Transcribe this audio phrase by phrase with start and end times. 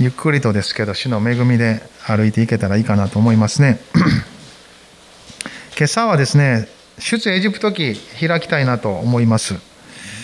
[0.00, 3.78] ゆっくりとですけど主の恵みで歩いていけたらいいかなと思いますね。
[5.76, 9.56] 今朝はですね出エジプト記開きたいなと思います。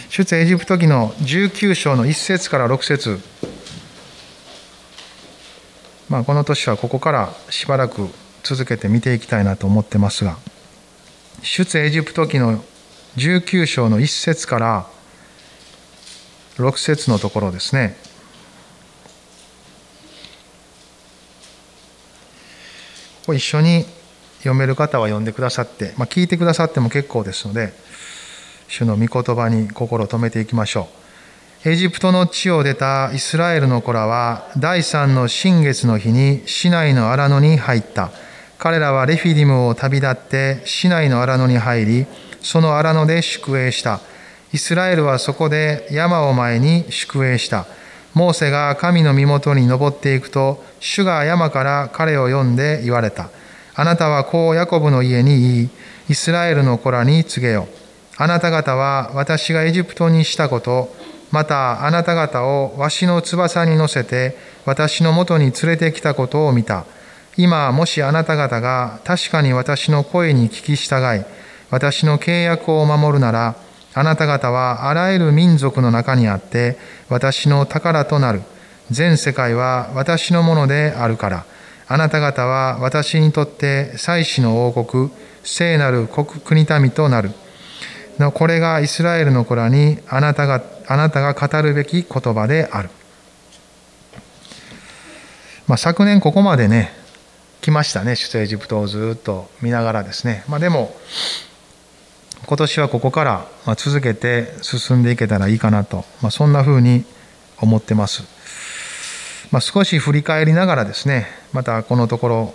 [0.08, 3.20] 出エジプト記の19章の1節から6節。
[6.08, 8.08] まあこの年はここからしばらく
[8.44, 10.38] 続けて見ていきたいなと思ってますが
[11.42, 12.64] 出エジプト記の
[13.18, 14.86] 19章の1節から
[16.56, 18.05] 6節のところですね。
[23.26, 23.84] ここ一緒に
[24.38, 27.72] 読める方は読んでくださって、まあ、聞いてくださっても結構ですので
[28.68, 30.88] 主の御言葉に心を留めていきましょ
[31.64, 31.68] う。
[31.68, 38.12] エジプトの地を出たイスラエルの子らは第三の新月の日に市内の荒野に入った。
[38.58, 42.06] 彼らはレフィディムを旅立って市内の荒野に入り
[42.42, 43.98] その荒野で宿営した。
[44.52, 47.66] イスラエルはそこで山を前に宿営した。
[48.16, 53.28] モーセが神の身元に登っていくと主が山から彼を呼んで言われた。
[53.74, 55.70] あなたはこうヤコブの家に言い。
[56.08, 57.68] イスラエルの子らに告げよ
[58.16, 60.94] あなた方は私がエジプトにしたこと。
[61.30, 66.86] またあなた方をわしの翼に乗せて私のもとに連れてきたことを見た。
[67.36, 71.22] 今もしあなた方が確かに私の声に聞き従い
[71.70, 73.56] 私の契約を守るなら
[73.98, 76.76] あなた方はあらゆる民族の中にあって
[77.08, 78.42] 私の宝となる。
[78.90, 81.46] 全世界は私のものであるから。
[81.88, 85.10] あなた方は私にとって祭司の王国
[85.44, 87.30] 聖なる国国民となる。
[88.18, 92.90] のこれがイスラエルの子らにあなたがあなたが語るべき言葉である、
[95.66, 96.92] まあ、昨年ここまでね
[97.60, 98.14] 来ましたね。
[98.14, 100.94] 出エジプトをずっと見ながらですね、まあ、でも
[102.46, 107.04] 今年はここから続けて進んでいけたらいいかなと、まあ、そんなふうに
[107.60, 108.22] 思ってます。
[109.50, 112.54] まあ、少し振り返りながらですね、またこのところ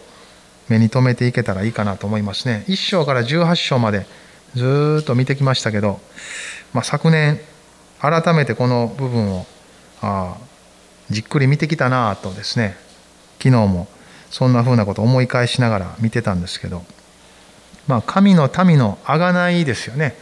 [0.69, 2.63] 目に留めていけたらいいかなと思いますね。
[2.67, 4.05] 1章から18章まで
[4.55, 5.99] ずっと見てきましたけど、
[6.73, 7.39] まあ、昨年
[7.99, 9.45] 改めてこの部分を
[10.01, 10.37] あ
[11.09, 12.75] じっくり見てきたなとですね
[13.37, 13.87] 昨日も
[14.29, 16.83] そんなふうなことを思い返しながら見てたんですけど
[17.91, 20.15] まあ、神の民の贖いですよね。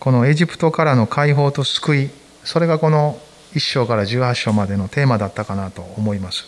[0.00, 2.10] このエジプトからの解放と救い
[2.42, 3.20] それがこの
[3.52, 6.46] 1章から18章までのテーマだったかなと思います。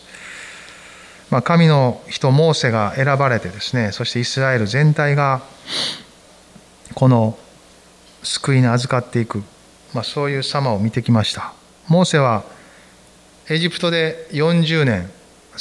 [1.29, 5.43] まあ、神の人モーセが選ばれてですねそしてイスラエル全体が
[6.95, 7.37] この
[8.23, 9.43] 救いに預かっていく、
[9.93, 11.53] まあ、そういう様を見てきました。
[11.89, 12.43] モーセは
[13.51, 15.11] エジプトで40年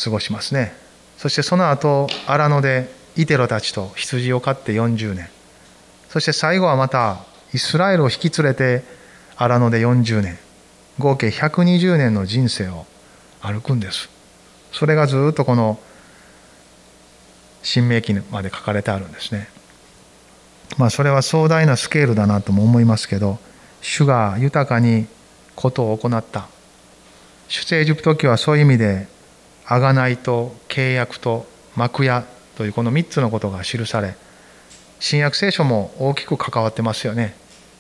[0.01, 0.71] 過ごしますね。
[1.17, 5.29] そしてその後荒野でイテロたちと羊を飼って40年。
[6.09, 7.17] そして最後はまた
[7.53, 8.83] イスラエルを引き連れて
[9.35, 10.37] 荒野で40年。
[10.99, 12.85] 合計120年の人生を
[13.41, 14.09] 歩くんです。
[14.71, 15.79] それがずっとこの
[17.63, 19.49] 新明記まで書かれてあるんですね。
[20.77, 23.39] まあそれは壮大なスケールだなとも思いますけど
[23.81, 25.07] 主が豊かに
[25.55, 26.47] ことを行った。
[27.47, 29.07] 出エジプト記はそういう意味で
[29.65, 31.45] 贖いと契約と
[31.75, 32.25] 幕屋
[32.57, 34.15] というこの3つのことが記され
[34.99, 37.35] 新約聖書も大きく関わってますよね。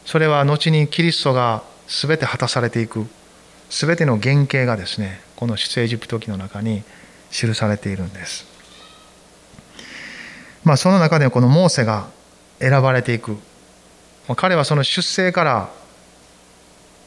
[0.05, 3.07] それは後にキリストが全て果たされていく
[3.71, 6.83] 全ての原型がですねこの出エジプト記の中に
[7.31, 8.45] 記されているんです。
[10.63, 12.07] まあその中でこのモーセが
[12.59, 13.35] 選ばれていく。
[14.35, 15.69] 彼はその出生から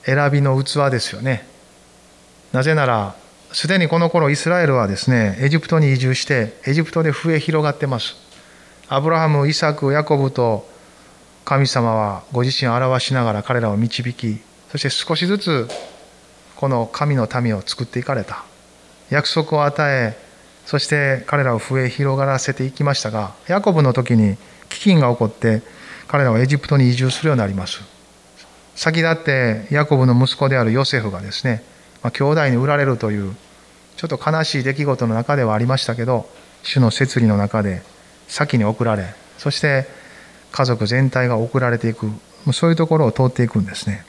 [0.03, 1.47] 選びの器ですよね。
[2.53, 3.15] なぜなら
[3.53, 8.17] すでにこの頃イスラエルはですねエジプトに移住してエジプトで増え広がってます。
[8.89, 10.69] アブラハムイサクヤコブと
[11.45, 14.41] 神様はご自身を表しながら彼らを導き
[14.71, 15.69] そして少しずつ
[16.57, 18.45] この神の民を作っていかれた。
[19.11, 20.17] 約束を与え
[20.65, 24.37] そして彼らを増え広がらせていきましたがヤコブの時に
[24.69, 25.63] 飢饉が起こって
[26.07, 27.81] 彼らはエジプトに移住するようになります。
[28.77, 31.65] 先立ってヤコブの息子であるヨセフがですね
[32.03, 33.35] ま、兄弟に売られるという
[34.01, 36.27] ちょっと悲しい出来事の中ではありましたけど
[36.63, 37.83] 主の摂理の中で
[38.29, 39.87] 先に送られそして
[40.53, 42.11] 家族全体が送られていく
[42.55, 44.07] そういうところを通っていくんですね。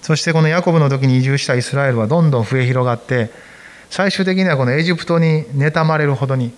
[0.00, 3.30] そしてこのヤコブの時に移住したイスラエルはどんどん増え広がって
[3.90, 6.54] 最終的にはこのエジプトに妬まれるほどに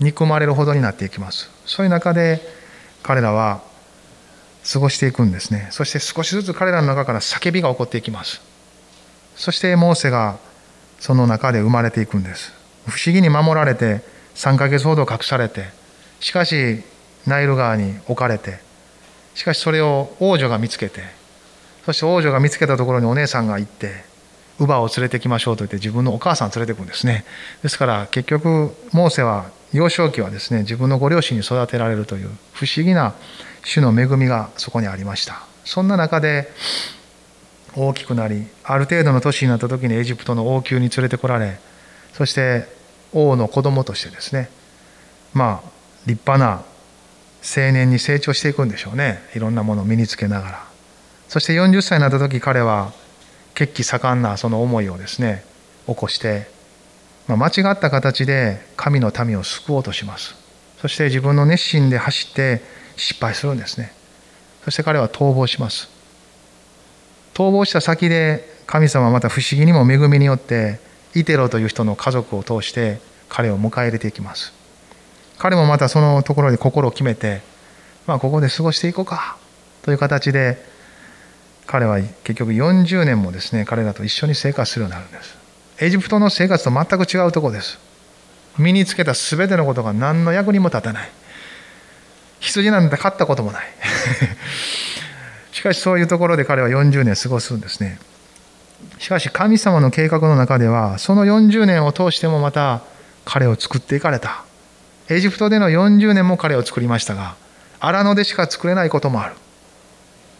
[0.00, 1.50] 憎まれるほどになっていきます。
[1.66, 2.40] そういう中で
[3.02, 3.60] 彼らは
[4.72, 5.68] 過ごしていくんですね。
[5.70, 8.40] そして少しずつ彼らの中から叫びが起こっていきます。
[9.36, 10.38] そしてモーセが
[10.98, 12.52] その中で生まれていくんです。
[12.86, 14.02] 不思議に守られて
[14.34, 15.66] 3ヶ月ほど隠されて
[16.20, 16.82] しかし
[17.26, 18.60] ナイル川に置かれて
[19.34, 21.02] しかしそれを王女が見つけて
[21.84, 24.04] そして王女が見つけたところにお姉さんが行って
[24.58, 27.24] 乳母を連れてきましょうと言って自分のお母さん連れてくんですね。
[27.62, 33.14] ですから結局モーセは幼少期はですね自分のご両親に育てられるという不思議な
[33.64, 35.42] 主の恵みがそこにありました。
[35.64, 36.50] そんな中で
[37.78, 41.58] 大きくなりある程度の年になった時にエジプトの王宮に連れてこられ
[42.12, 42.66] そして
[43.12, 44.50] 王の子供としてですね
[45.32, 46.64] まあ立派な
[47.42, 49.22] 青年に成長していくんでしょうね。
[49.34, 50.66] いろんなものを身につけながら。
[51.28, 52.92] そして40歳になった時彼は
[53.54, 55.44] 血気盛んなその思いをですね
[55.86, 56.48] 起こして、
[57.26, 60.34] まあ、間違った形で神の民を救おうとします。
[60.80, 62.62] そして自分の熱心で走って
[62.96, 63.92] 失敗するんですね。
[64.64, 65.88] そして彼は逃亡します。
[67.38, 70.80] 逃亡した先で神様はまた不思議にも恵みによって
[71.14, 72.98] イテロという人の家族を通して
[73.28, 74.52] 彼を迎え入れていきます。
[75.38, 77.42] 彼もまたそのところで心を決めて、
[78.08, 79.36] まあ、ここで過ごしていこうか
[79.82, 80.60] という形で
[81.64, 85.38] 彼は結局40年もですね彼らと一緒に生活するようになるんです。
[85.78, 87.78] エジプトの生活と全く違うとこです。
[88.58, 91.10] 身につけた全てのことが何の役にも立たない。
[92.40, 93.66] 羊なんて飼ったこともない。
[95.58, 97.98] しかしそういうところで彼は40年過ごすんですね。
[99.00, 102.82] しかし神様の計画の中ではその40年を通してもまた
[103.24, 104.44] 彼を作っていかれた。
[105.08, 107.34] エジプトでの40年も彼を作りましたが
[107.80, 109.34] 荒野でしか作れないこともある。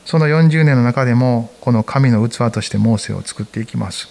[0.05, 4.07] その40年の中でもこの神の器としてモーセを作っていきます。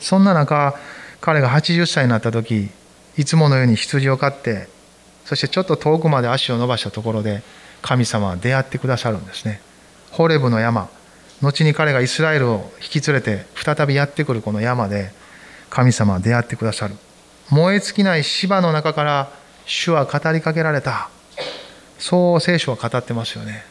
[0.00, 0.74] そんな中
[1.22, 2.68] 彼が80歳になった時
[3.16, 4.68] いつものように羊を飼って
[5.24, 7.42] そしてちょっと遠くまで足を伸ばしたところで
[7.82, 9.60] 神様は出会ってくださるんですね。
[10.10, 10.88] ホレブの山。
[11.42, 15.10] 後に彼がイスラエルを引き連れて再びやってくるこの山で
[15.70, 16.94] 神様は出会ってくださる。
[17.50, 19.32] 燃え尽きない芝の中から
[19.66, 21.10] 主は語りかけられた。
[21.98, 23.64] そう聖書は語ってますよね。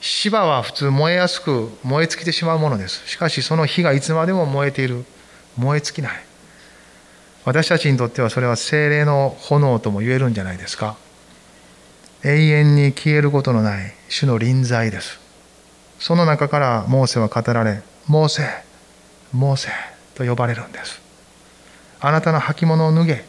[0.00, 3.06] 芝は普通燃えやすく燃え尽きてしまうものです。
[3.08, 5.04] しかしその火がいつまでも燃えている。
[5.56, 6.12] 燃え尽きない。
[7.44, 10.96] 私たちにとってはそれは精霊の炎とも言えるんじゃないですか。
[12.22, 15.18] 永遠に消えることのない主の臨在です。
[15.98, 18.42] その中からモーセは語られモーセ
[19.32, 19.68] モーセ
[20.14, 21.00] と呼ばれるんです。
[22.00, 23.24] あなたの履物を脱げ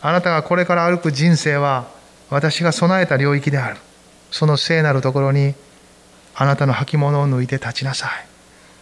[0.00, 1.88] あなたがこれから歩く人生は
[2.30, 3.76] 私が備えた領域である。
[4.30, 5.54] その聖なるところに
[6.34, 8.10] あなたの履物を脱いで立ちなさい。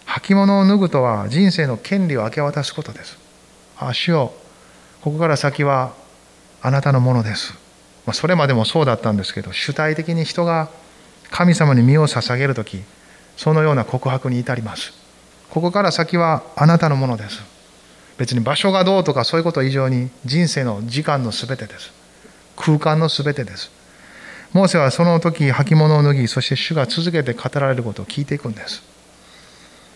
[0.06, 3.19] 履物を脱ぐとは人生の権利を明け渡すことです。
[3.79, 4.35] 足を
[5.02, 5.93] ここから先は
[6.62, 7.63] あなたのものです。
[8.06, 10.68] まそれまでもそうだったんですけど主体的に人が
[11.30, 12.82] 神様に身を捧げる時
[13.36, 14.92] そのような告白に至ります。
[15.50, 17.42] ここから先はあなたのものです。
[18.18, 21.92] 別に場所がどうとかそういうこと以上に人生の時間の全てです。
[22.56, 23.70] 空間の全てです。
[24.52, 28.82] モーセはその時履物を脱ぎそして主が続けて語られることを聞いていくんです。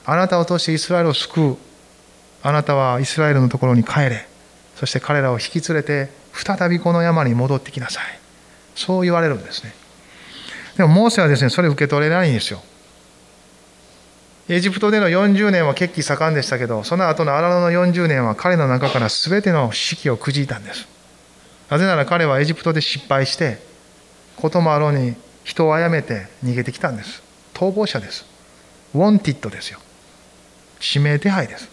[0.05, 1.57] あなたを通してイスラエルを救う？
[2.43, 4.27] あなたはイスラエルのところに帰れ。
[4.75, 6.11] そして彼らを引き連れて
[6.43, 8.05] 再びこの山に戻ってきなさい。
[8.75, 9.75] そう言われるんですね。
[10.77, 12.63] でもモーセはですねそれ受け取れないんですよ。
[14.49, 20.87] エジプトでの40年は血気盛んでしたけどその後の荒野の40年は彼の中から全ての士気をくじいたんです。
[21.69, 23.59] なぜなら彼はエジプトで失敗して
[24.37, 27.23] こともあろうに人を殺めて逃げてきたんです。
[27.53, 28.25] 逃亡者です。
[28.95, 29.81] ウォンティッドですよ。
[30.81, 31.69] 指名手配です。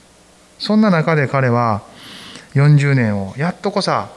[0.58, 1.84] そんな中で彼は
[2.56, 4.10] 40年をやっとこさ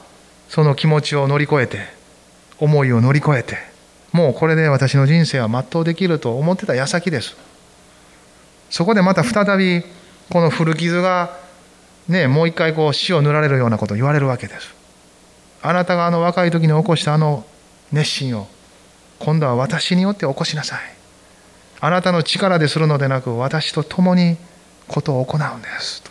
[0.49, 1.87] その気持ちを乗り越えて
[2.59, 3.57] 思いを乗り越えて
[4.13, 7.37] もうこれで私の人生は全うできると思ってた矢先です。
[8.71, 9.83] そこでまた再び
[10.31, 11.37] この古傷が
[12.09, 14.75] ねもう一回こう死を塗られるようなことを言われるわけです。
[15.63, 17.45] あなたがあの若い時に起こしたあの
[17.93, 18.49] 熱心を
[19.19, 20.81] 今度は私によって起こしなさい。
[21.81, 24.37] あなたの力でするのでなく私と共に
[24.89, 26.11] ことを行うんですと。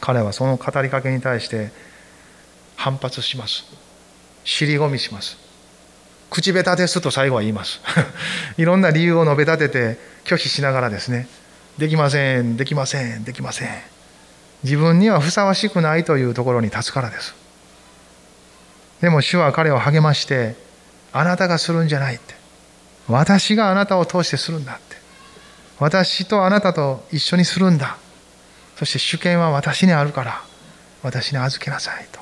[0.00, 1.72] 彼はその語りかけに対して
[2.80, 3.64] 反発します。
[4.42, 5.36] 尻込みします。
[6.30, 7.78] 口下手ですと最後は言います。
[8.56, 11.28] いろんな理由を述べ立てて拒否しながらですね。
[11.76, 13.68] できませんできませんできません。
[14.62, 17.34] 自分にはふさわしくないというところに立つからです。
[19.02, 20.56] でも主は彼を励まして
[21.12, 22.34] あなたがするんじゃないって。
[23.08, 24.96] 私があなたを通してするんだって。
[25.78, 27.98] 私とあなたと一緒にするんだ。
[28.78, 30.42] そして主権は私にあるから
[31.02, 32.19] 私に預けなさいと。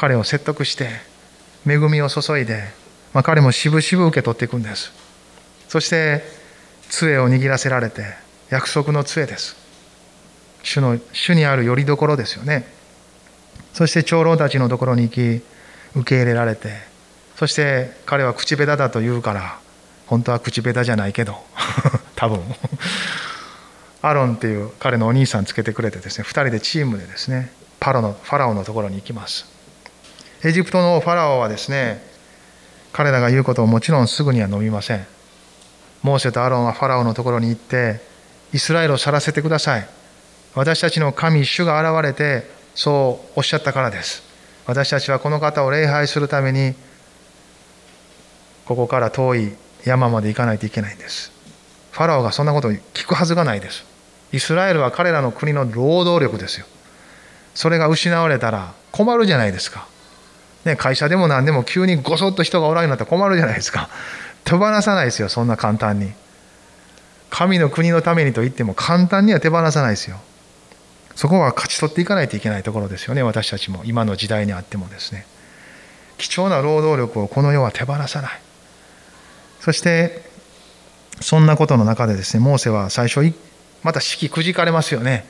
[0.00, 0.88] 彼を説得して
[1.66, 2.80] 恵みを注いで
[3.12, 4.92] まあ、彼もしぶしぶ受け取っていくんです。
[5.68, 6.22] そして
[6.88, 8.04] 杖を握らせられて
[8.50, 9.56] 約束の杖です。
[10.62, 12.66] 主の主にあるよりどころですよね。
[13.72, 15.44] そして長老たちのところに行き
[15.96, 16.72] 受け入れられて
[17.36, 19.58] そして彼は口下手だと言うから
[20.06, 21.36] 本当は口下手じゃないけど
[22.16, 22.40] 多分。
[24.02, 29.59] アロンっていう彼のお兄さんつけてくれてですね2人でチームでですねパロのファラオのところに行きます。
[30.42, 32.02] エジプトのファラオはですね
[32.92, 35.06] 彼らが言うことをもちろんすぐには飲みません。
[36.02, 38.00] モーセとアロンはファラオのところに行って
[38.52, 39.88] イスラエルを去らせてください。
[40.54, 44.22] 私たちの神主が現れてそうおっしゃったからです。
[44.66, 46.74] 私たちはこの方を礼拝するために
[48.64, 49.52] ここから遠い
[49.84, 51.32] 山まで行かないといけないんです。
[51.92, 53.84] ファラオがそんなことを聞くはずがないです。
[54.32, 56.66] イスラエルは彼らの国の労働力ですよ。
[57.54, 59.86] それが失われたら困るじゃないですか、
[60.64, 63.88] ね、会社でも何でも急にごそっと人がおらんようになったら困るじゃないですか。
[64.44, 66.12] 手放さないですよそんな簡単に。
[67.30, 70.20] 神の国のためにと言っても簡単には手放さないですよ。
[71.14, 73.82] そこは勝ち取っていかないといけないところですよね私たちも。
[73.84, 75.26] 今の時代にあってもですね。
[76.18, 78.40] 貴重な労働力をこの世は手放さない。
[79.60, 80.22] そして
[81.20, 83.20] そんなことの中でですねモーセは最初
[83.82, 85.24] また式くじかれますよね。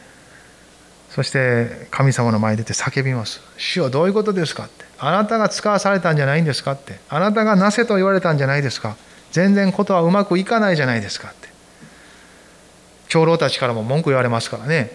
[1.10, 8.96] そして神様の前に出て叫びます「主よどういうことですか?」って「あなたが使わされたんじゃないんですか?」って「あなたがなせと言われたんじゃないですか?」
[9.32, 11.48] 全然ことはうまくいかないじゃないですかって。
[13.08, 14.90] 長老たちからも文句言われますからね。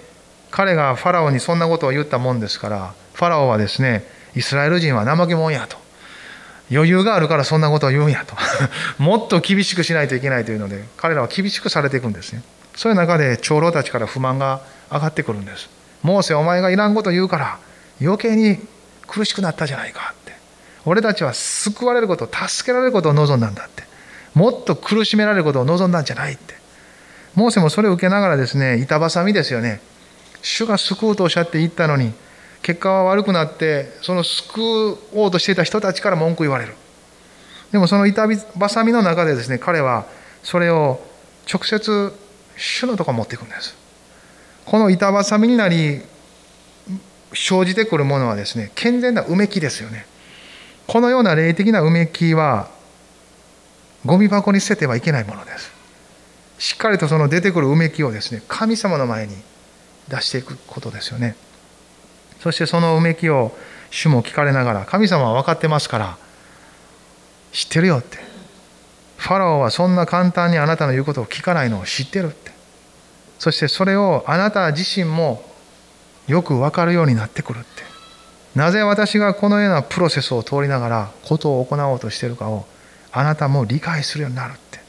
[0.52, 4.06] 彼がファラオにそんなことを言ったもんですからファラオはですね
[4.36, 5.78] イスラエル人は怠け者やと。
[6.72, 8.36] 余裕があるからそんなことを言うんやと。
[9.02, 12.42] もっと厳しくしないといけないというので彼らは厳しくされていくんですね。
[12.76, 15.70] そういう中で長老たちから不満が上がってくるんです。
[16.04, 17.60] モーセお前がいらんこと言うから
[18.02, 18.60] 余計に
[19.08, 20.34] 苦しくなったじゃないかって。
[20.86, 23.84] 俺たちは救われること助けられることを望んだんだって。
[24.34, 26.56] もっと苦しめられることを望んだんじゃないって。
[27.36, 29.82] モーセもそれを受けながらですね板挟みですよね。
[30.42, 32.14] 主が救うとおっしゃって言ったのに
[32.62, 36.75] 結果は悪くなってその救おうとしていた人たちから文句言われる。
[37.72, 40.06] でもその板挟みの中でですね彼は
[40.44, 41.00] それを
[41.52, 42.14] 直接
[42.56, 43.75] 主のとこ持っていくんです。
[44.66, 46.02] この板挟みになり
[47.34, 50.06] 生じてくるものはですね健全なうめきですよね。
[50.88, 52.70] このような霊的なうめきは
[54.06, 55.72] ゴミ箱に捨ててはいけないものです。
[56.58, 59.36] しっかりとその出てくるうめきをですね神様の前に
[60.08, 61.36] 出していくことですよね。
[62.40, 63.56] そしてそのうめきを
[63.90, 66.18] 主も聞かれながら神様は分かってますから
[67.52, 68.18] 知ってるよって。
[69.18, 72.36] ファラオはそんな簡単にあなたの言うことを聞かないのを知ってる。
[73.39, 75.44] そしてそれをあなた自身も
[76.27, 77.84] よく分かるようになってくるって。
[78.56, 82.65] なぜ私がこのようなプロセスを通りながらことを行おうとしているかを
[83.12, 84.80] あなたも理解するようになるって。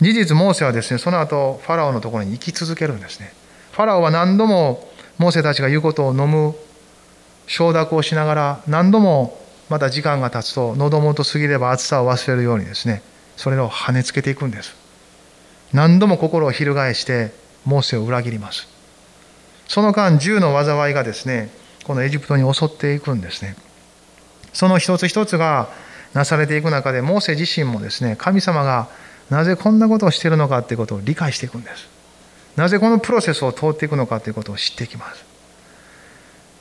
[0.00, 3.32] 事実モーセはですねその後ファラオのところに行き続けるんですね。
[3.72, 4.88] ファラオは何度も
[5.18, 6.54] モーセたちが言うことを飲む
[7.48, 9.38] 承諾をしながら何度も
[9.68, 13.02] また時間が経つと喉元過ぎれば暑さを忘れるようにですね
[13.36, 14.76] それを跳ねつけていくんです。
[15.72, 17.32] 何度も心を翻して
[17.64, 18.68] モーセを裏切ります。
[19.66, 21.50] その間銃の災いがですね
[21.84, 23.56] このエジプトに襲っていくんですね。
[24.52, 25.68] その一つ一つが
[26.14, 28.88] なされていく中でモーセ自身もですね神様が
[29.30, 31.88] なぜこんなことをしているのかということを理解していくんです。
[32.56, 35.24] なぜこのプロセスを通っていくのかということを知っていきます。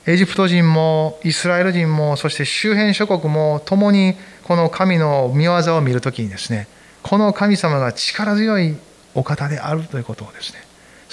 [0.06, 6.68] エジプト人もイスラエル人もそして周辺諸国も共にこの神の御業を見るときにですね
[7.04, 8.78] この神様が力強い
[9.16, 10.67] お方であるということをですね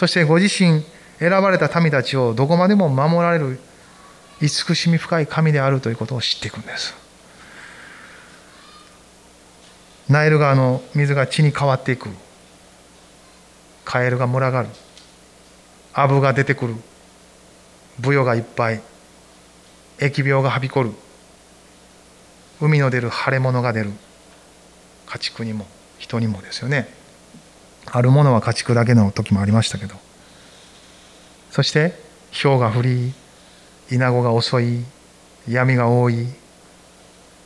[0.04, 0.82] そしてご自身
[1.18, 3.58] 選ばれた民たちをどこまでも守られる
[4.42, 6.94] 慈しみ深い神であるということを知っていくんです。
[10.10, 12.10] ナイル川の水が血に変わっていく。
[13.86, 14.68] カエルが群がる。
[15.94, 16.74] アブが出てくる。
[17.98, 18.82] ブヨがいっぱい。
[20.00, 20.92] 疫病がはびこる。
[22.60, 23.92] 海の出る腫れ物が出る。
[25.06, 27.03] 家畜にも人にもですよね。
[27.90, 29.94] あるものは家畜だけの時もありましたけど。
[31.50, 31.94] そして
[32.42, 33.14] 氷が降り
[33.90, 34.84] 稲子が襲い
[35.48, 36.26] 闇が多い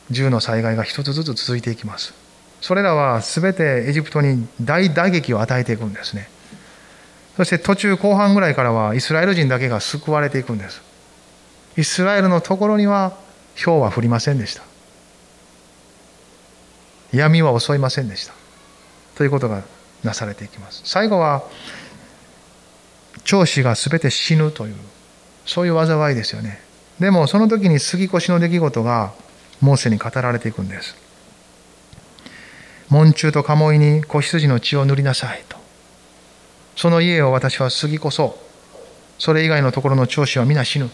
[0.09, 2.13] 銃の災害が一つずつ続いていきます。
[2.61, 6.29] それらは全てエジプトに大打撃を与えていくんですね。
[7.37, 10.81] そして途中後半ぐらいからはイスラエル人だけが救われていくんです。
[11.77, 13.13] イスラエルのところには
[13.63, 14.63] 氷は降りませんでした。
[17.13, 18.33] 闇は襲いませんでした。
[19.15, 19.63] ということが
[20.03, 20.81] なされていきます。
[20.85, 21.43] 最後は
[23.23, 24.75] 長子が全て死ぬという
[25.45, 26.61] そういう災いですよね。
[26.99, 29.13] でもその時に杉越の出来事が
[29.61, 30.95] モーセに語られていくんです。
[32.89, 35.57] 門中と鴨居に子羊の血を塗りなさいと。
[36.75, 38.39] その家を私は過ぎこそ
[39.17, 40.89] それ以外のところの長子は皆死ぬ。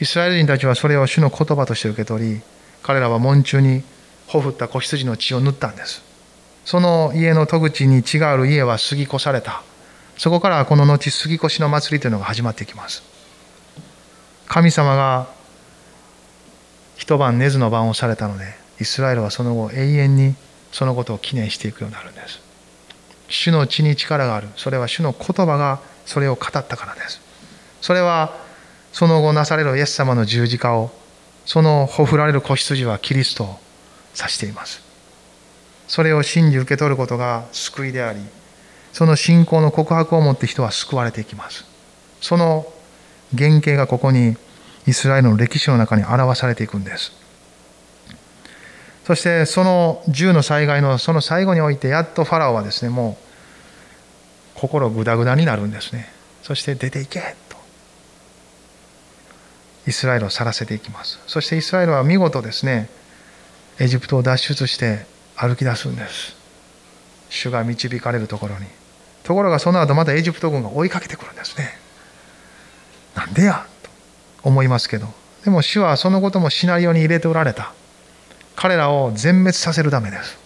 [0.00, 2.40] イスラエル人たちはそれを主の言葉として受け取り
[2.82, 3.82] 彼らは門中に
[4.26, 6.11] ほふった子羊の血を塗ったんです。
[6.64, 9.62] その家の戸口に血がある家は過ぎ越された。
[10.16, 13.02] そこからこの後杉越しの祭りというのが始まっていきます。
[14.46, 15.26] 神様が
[16.96, 20.34] 一晩寝ずの晩をされたのでイスラエルはその後永遠に
[20.70, 22.40] そのことを記念していくようになるんです。
[23.28, 24.48] 主の血に力がある。
[24.56, 27.20] それは主の言葉がそれを語ったからです。
[27.80, 28.36] それは
[28.92, 30.90] その後なされるイエス様の十字架を
[31.46, 33.58] そのほふられる子羊はキリストを
[34.16, 34.81] 指しています。
[35.88, 38.20] それを信じ受け取ることが救いであり
[38.92, 41.64] その信仰の告白を持って人は救われていきます。
[42.20, 42.66] その
[43.36, 44.36] 原型がここに
[44.86, 47.12] イスラエルの歴史の中に表されていくんです。
[49.06, 53.16] そしてその銃の災害のその最後においてやっとファラオはですねも
[54.56, 56.12] う心ぐだぐだになるんですね。
[56.42, 57.56] そして出ていけと。
[59.86, 61.18] イスラエルを去らせていきます。
[61.26, 62.90] そしてイスラエルは見事ですね
[63.78, 66.36] エジプトを脱出して歩き出すんです。
[67.30, 68.66] 主が導かれるところに。
[69.24, 71.70] ところがその後またエジプト軍が追いかけてくるんですね。
[73.14, 73.66] なんでや？
[73.82, 73.90] と
[74.42, 75.06] 思いますけど。
[75.44, 77.72] でも主はそのこともシナリオに入れておられた。
[78.56, 80.38] 彼らを全滅させるためです。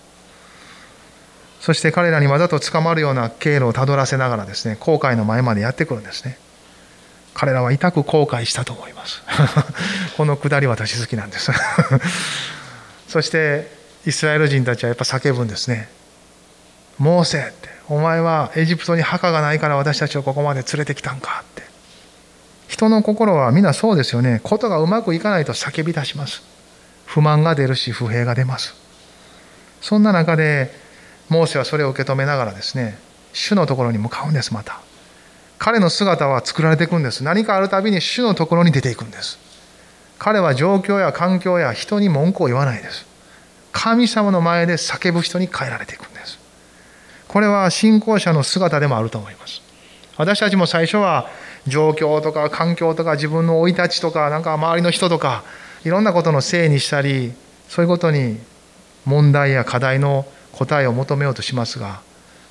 [1.61, 6.39] そして彼らにわざと捕まるような経路をたどらせながらですね後悔の前までやってくるんですね。
[7.35, 9.23] 彼らは痛く後悔したと思います。
[10.17, 11.51] このくだり私好きなんです。
[13.09, 13.76] そして
[14.07, 15.89] イスラエル人たちはやっぱ叫ぶんですね。
[16.99, 17.69] モーセって。
[17.89, 21.63] お前はエジプトに墓がないから私たちをここまで連れてきたんかって。
[22.69, 24.41] 人の心は皆そうですよね。
[24.43, 26.43] ことがうまくいかないと叫び出します。
[27.05, 28.75] 不満が出るし不平が出ます。
[29.81, 30.71] そんな中で
[31.29, 32.99] モーセはそれを受け止めながらですね
[33.33, 34.81] 主のところに向かうんですまた。
[35.59, 37.25] 彼の姿は作られていくんです。
[37.25, 39.39] 何かあるたびに主のところに出ていくんです。
[40.19, 43.16] 彼は状況や環境や人に文句を言わないです。
[43.79, 46.39] 神様の前で叫ぶ人に変えられていくんです。
[47.29, 49.61] これは信仰者の姿でもあると思います。
[50.17, 51.29] 私たちも最初は
[51.67, 55.45] 状況とか環境とか自分の生い立ちとかなんか周りの人とか
[55.85, 57.35] いろんなことのせいにしたり
[57.69, 58.39] そういうことに
[59.05, 62.01] 問題や課題の答えを求めようとしますが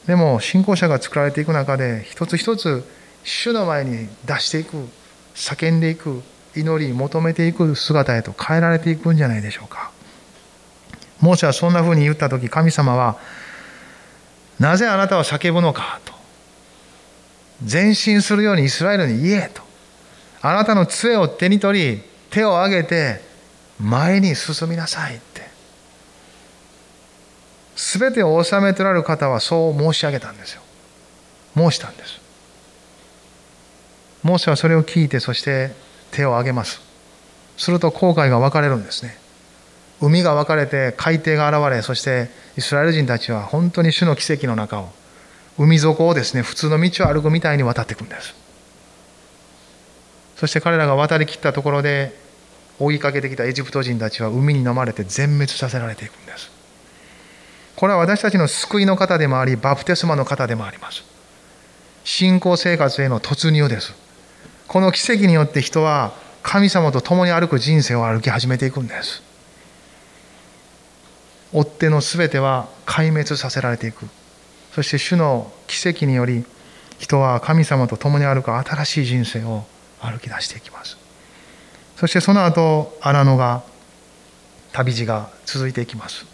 [0.05, 2.83] でも信仰者が作られていく中で一つ一つ
[3.23, 4.87] 主の前に出していく
[5.33, 6.21] 叫んでいく
[6.55, 9.94] 祈り求めていく姿へと変えられていくんじゃないでしょうか。
[11.19, 13.17] モーセはそんなふうに言った時神様は
[14.59, 16.13] なぜあなたは叫ぶのかと。
[17.69, 19.61] 前進するようにイスラエルに言えと。
[20.41, 23.21] あなたの杖を手に取り手を挙げて
[23.79, 25.45] 前に進みなさいって。
[27.75, 30.61] 全てを治めておられる方はそう申し上げたんですよ。
[31.55, 32.19] 申したんです。
[34.23, 35.71] モーセはそれを聞いてそして
[36.11, 36.81] 手を挙げます。
[37.57, 39.17] すると後悔が分かれるんですね。
[40.01, 44.89] 海が分かれて海底が現れそしてイスラエル人たちは本当に主の奇跡の中を
[45.57, 48.35] 海底をですね普通の道を歩くみたいに渡っていくんです。
[50.35, 52.13] そして彼らが渡りきったところで
[52.77, 56.51] 追いかけてきたエジプト人たちは海に飲まれて全滅させられていくんです。
[57.77, 61.03] これは私たちの救いの方でもありバプテスマの方でもあります。
[62.03, 63.93] 信仰生活への突入です。
[64.67, 69.23] この奇跡によって人は神様と共に歩く人生を歩き始めていくんです。
[71.55, 74.05] 追っ手の全ては壊滅させられていく。
[74.73, 76.43] そして主の奇跡により
[76.99, 79.63] 人は神様と共に歩く新しい人生を
[80.01, 80.97] 歩き出していきます。
[81.95, 83.63] そしてその後荒野が
[84.73, 86.25] 旅路が続いていきます。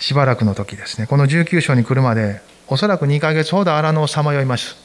[0.00, 1.06] しばらくの時ですね。
[1.06, 4.76] この19章に来るまでおそらく2ヶ月ほど荒野をさまよいます。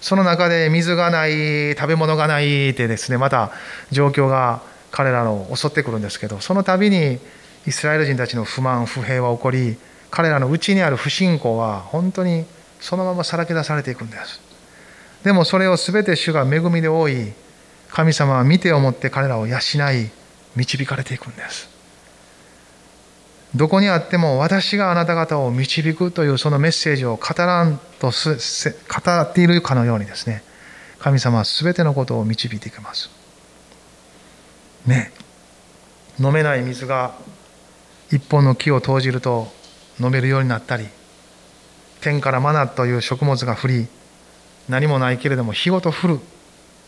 [0.00, 3.50] その中で水がない食べ物がないってですねまた
[3.90, 7.18] 状況が彼らを襲ってくるんですけどその度に
[7.68, 9.76] イスラエル人たちの不満不平は起こり
[10.10, 12.46] 彼らの内にある不信仰は本当に
[12.80, 14.40] そのままさらけ出されていくんです。
[15.22, 17.32] でもそれを全て主が恵みで覆い
[17.90, 19.60] 神様は見てをもって彼らを養い
[20.56, 21.68] 導かれていくんです。
[23.54, 30.42] どこにあっても私があなた方を導くというそのメッセージを語らんと語っているかのようにですね
[31.00, 33.10] 神様は全てのことを導いていきます。
[34.86, 35.12] ね。
[36.18, 37.14] 飲めない水が
[38.10, 39.48] 一本の木を投じると
[40.00, 40.86] 飲めるようになったり
[42.00, 43.88] 天からマナという食物が降り
[44.68, 46.20] 何もないけれども日ごと降る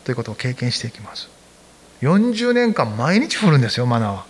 [0.03, 1.29] ということを経験していきます。
[2.01, 4.25] 40年間毎日降るんですよマナは。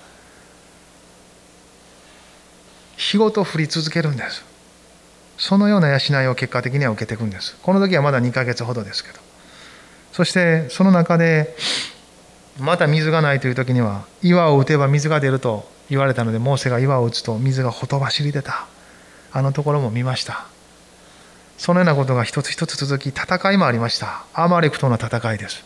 [2.98, 4.44] 日ごと降り続けるんです。
[5.38, 7.58] そのような養いを結果的には受けていくんです。
[7.64, 9.20] この時はまだ2ヶ月ほどですけど。
[10.12, 11.56] そしてその中で
[12.60, 18.66] また水がないという時には岩を打てば水が出ると言われたのでモーセが岩を打つと水がほとばしり出た。
[19.34, 20.46] あのところも見ました。
[21.58, 24.24] そのようなことが一つ一つ続き戦いもありました。
[24.34, 25.66] アマレクとの戦いです。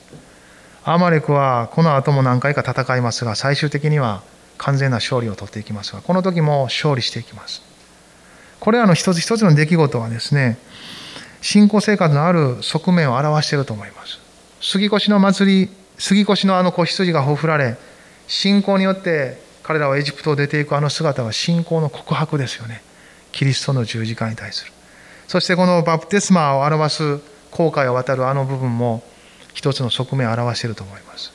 [0.84, 4.24] アマレクはこの後も何回か戦いますが最終的には
[4.58, 7.62] 完全な勝利を取っていきますがこの時も勝利していきます。
[8.60, 10.58] これらの一つ一つの出来事はですね
[11.42, 14.20] 信仰生活のある側面を表していると思います。
[14.60, 17.78] 杉越の祭り杉越のあの子羊がほふられ
[18.28, 22.84] 信仰によって彼らはエジプトを出ていくあの姿は信仰の告白ですよね。
[23.32, 24.72] キリストの十字架に対する。
[25.28, 29.02] そしてこのバプテスマを表す航海を渡るあの部分も
[29.56, 31.34] 一つの側面を表していると思います。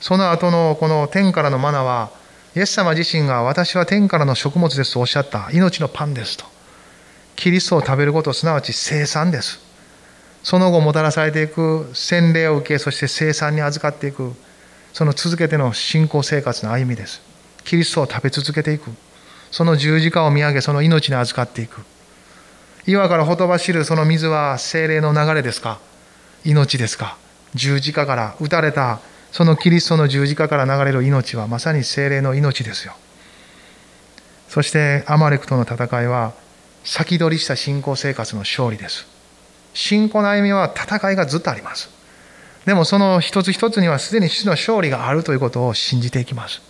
[0.00, 2.10] その後のこの天からのマナは
[2.56, 5.48] イエス様自身が私は天からの食物ですとおっしゃった。
[5.52, 6.44] 命のパンですと。
[7.36, 9.60] キリストを食べることすなわち生産です。
[10.42, 11.88] その後もたらされていく。
[11.94, 14.32] 洗礼を受けそして生産に預かっていく。
[14.92, 17.31] その続けての信仰生活の歩みです。
[17.64, 18.90] キリストを食べ続けていく。
[19.50, 21.80] その十字架を見上げその命に預かっていく。
[22.86, 25.78] 岩からほとばしるその水は精霊の流れですか？
[26.44, 27.16] 命ですか？
[27.54, 32.94] 十字架から打たれたそのキリストの十字架から流れる命はまさに精霊の命ですよ。
[34.48, 36.32] そしてアマレクとの戦いは
[36.84, 39.06] 先取りした信仰生活の勝利です。
[39.74, 41.90] 信仰の歩みは戦いがずっとあります。
[42.66, 46.60] でもその一つ一つにはすでに主の勝利があるということを信じていきます。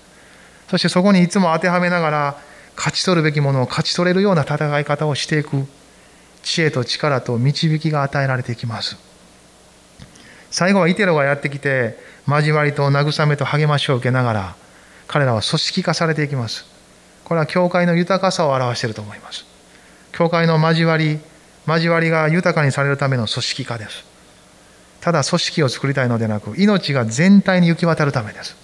[0.72, 2.36] そしてそこにいつも当てはめながら
[2.78, 5.66] 勝ち取るべきものを勝ち取れるような戦い方をしていく
[6.42, 8.96] 知恵と力と導きが与えられていきます。
[10.50, 14.56] 最後はイテロがやってきて交わりと慰めと励ましを受けながら
[15.08, 16.64] 彼らは組織化されていきます。
[17.24, 19.44] これは教会の豊かさを表していると思います。
[20.12, 21.20] 教会の交わり
[21.66, 24.06] 交わりが豊かにされるための組織化です。
[25.02, 28.61] ただ組織を作りたいのでなく命が全体に行き渡るためです。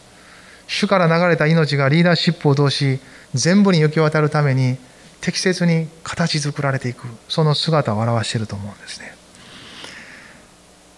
[0.68, 3.00] 主から流れた命がリーダーシップを通し
[3.34, 4.76] 全部に行き渡るために
[5.20, 9.12] 適切に形作られていくその姿を表していると思うんですね。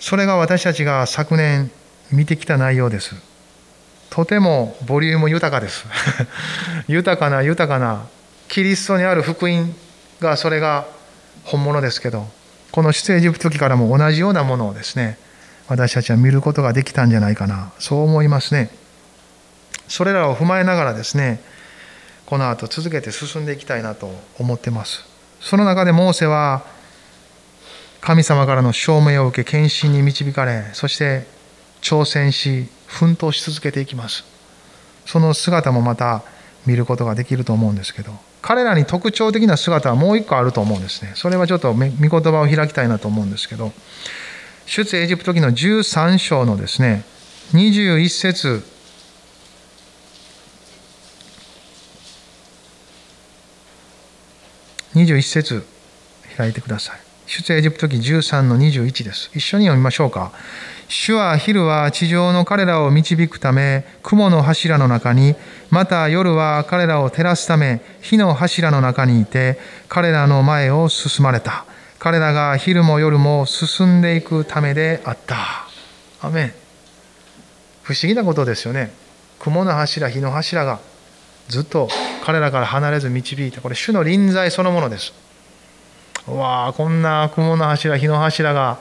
[0.00, 1.70] それが私たちが昨年
[2.10, 3.14] 見てきた内容です。
[4.10, 5.86] とてもボリューム豊かです。
[6.88, 8.08] 豊かな豊かな
[8.48, 9.74] キリストにある福音
[10.20, 10.86] がそれが
[11.44, 12.28] 本物ですけど
[12.72, 15.16] この出エジプト記からも同じようなものをですね
[15.68, 17.70] 私たちは見ることができたんじゃないかな。
[17.78, 18.79] そう思いますね。
[19.90, 21.40] それらを踏まえながらですね
[22.24, 25.04] この後続けて進んでいきたいなと思ってます。
[25.40, 26.62] その中でモーセは
[28.00, 31.26] 神様からの証明を受け献身に導かれそして
[31.82, 34.24] 挑戦し奮闘し続けていきます。
[35.06, 36.22] その姿もまた
[36.66, 41.12] 見ることができると思うんですけど彼らに特徴的な姿はもう一個あると思うんですね。
[41.16, 43.72] それはちょっと御言葉を開きたいなと思うんですけど
[44.66, 47.02] 出エジプト記の13章のですね
[47.54, 48.62] 21節
[55.04, 55.64] 21節
[56.36, 57.00] 開いてください。
[57.26, 59.30] 出エジプト記13の21です。
[59.34, 60.32] 一緒に読みましょうか。
[60.88, 65.36] 主は昼は地上の彼らを導くため、雲の柱の中に、
[65.70, 69.58] また夜は彼らを照らすため、火の柱の中にいて、
[69.88, 71.64] 彼らの前を進まれた。
[72.00, 75.36] 彼らが昼も夜も進んでいくためであった。
[76.20, 76.52] アメン。
[77.82, 78.92] 不思議なことですよね。
[79.38, 80.80] 雲の柱、火の柱が
[81.48, 81.88] ずっと
[82.30, 83.60] 彼らから離れず導いた。
[83.60, 85.12] これ主の臨在そのものです。
[86.28, 88.78] わあこんな雲の柱火の柱が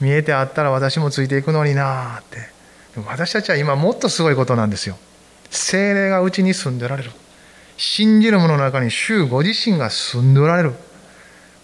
[0.00, 2.38] 見えてあったら私もついていくのになあって。
[3.04, 4.96] 私たちは今もっとすごいことなんですよ。
[5.50, 7.10] 精霊がうちに住んでられる。
[7.76, 10.74] 信じる者の中に主ご自身が住んでおられる。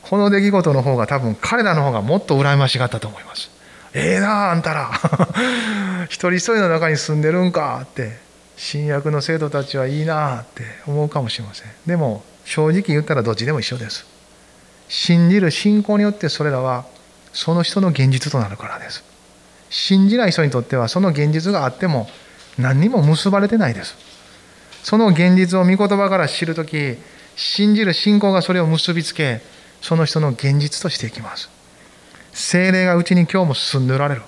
[0.03, 3.53] この出来事の方が多分彼らの方がもっと羨ましがったと思います。
[3.95, 4.91] ええなああんたら。
[6.11, 8.30] 一人一人の中に住んでるんかって。
[8.61, 11.69] 新約の生徒たちはいいなって思うかもしれません。
[11.87, 14.05] でも正直言ったらどっちでも一緒です。
[14.87, 16.85] 信じる信仰によってそれらは
[17.33, 19.03] その人の現実となるからです。
[19.71, 22.07] 信じない人にとってはその現実があっても
[22.59, 23.97] 何にも結ばれてないです。
[24.83, 26.99] その現実を御言葉から知るとき
[27.37, 29.41] 信じる信仰がそれを結びつけ
[29.81, 31.49] その人の現実としていきます。
[32.35, 34.23] 精霊がうちに今日も進んでおられる。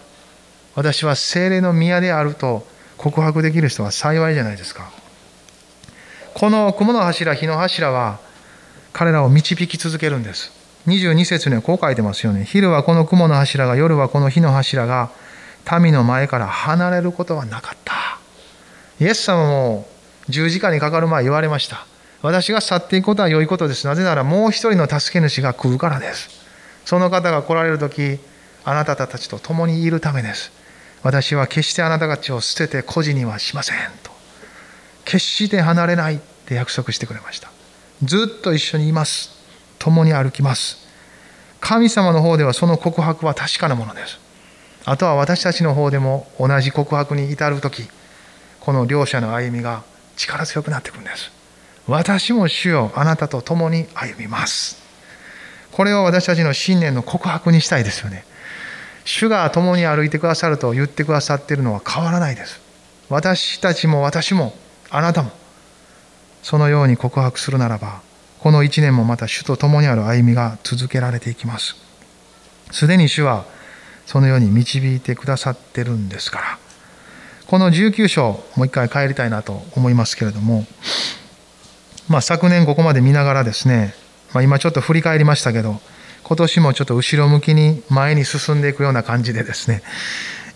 [0.75, 2.67] 私は精霊の宮であると
[3.03, 4.91] 告白できる人は幸いじゃないですか。
[6.35, 8.21] この雲の柱火の柱は
[8.93, 10.53] 彼らを導き続けるんです。
[10.87, 12.45] 22節にはこう書いてますよね。
[12.45, 15.11] 昼はこの雲の柱が夜はこの火の柱が
[15.81, 17.95] 民の前から離れることはなかった。
[19.01, 19.89] イエス様も
[20.29, 21.87] 十字架にかかる前言われました。
[22.23, 23.85] 私が去っていくことは良いことです。
[23.87, 26.31] なぜならもう一人の助け主が来るからです。
[26.85, 28.21] その方が来られる時
[28.65, 30.53] あなたたちと共にいるためです。
[31.03, 34.13] 私は決してあなたたちを捨てて孤児にはしませんと。
[35.05, 37.51] 決して離れないって約束してくれました。
[38.03, 39.31] ずっと一緒にいます。
[39.79, 40.87] 共に歩きます。
[41.61, 44.21] 神様の方ではその告白は確かなものです。
[44.85, 47.89] あとは私たちの方でも同じ告白に至る時
[48.59, 49.85] この両者の歩みが
[50.17, 51.31] 力強くなってくるんです。
[51.89, 54.81] 私も主よあなたと共に歩みます。
[55.73, 58.25] これを私たちの信念の告白にしたいですよね。
[59.05, 62.61] 主が共に歩いてくださると言ってくださっているのは変わらないです。
[63.09, 64.55] 私たちも私も
[64.91, 65.31] あなたも
[66.43, 68.01] そのように告白するならば
[68.41, 71.77] この一年もまた主と共にある歩みが続けられていきます。
[72.71, 73.45] すでに主は
[74.07, 76.59] そのように導いてくださってるんですから。
[77.53, 80.65] この19章もう一回帰りたいなと思いますけれども、
[82.09, 83.95] まあ、昨年ここまで見ながらですね、
[84.33, 85.79] まあ、今ちょっと振り返りましたけど
[86.33, 89.83] 今年もちょっと後ろ向きに前に進んでいくような感じでですね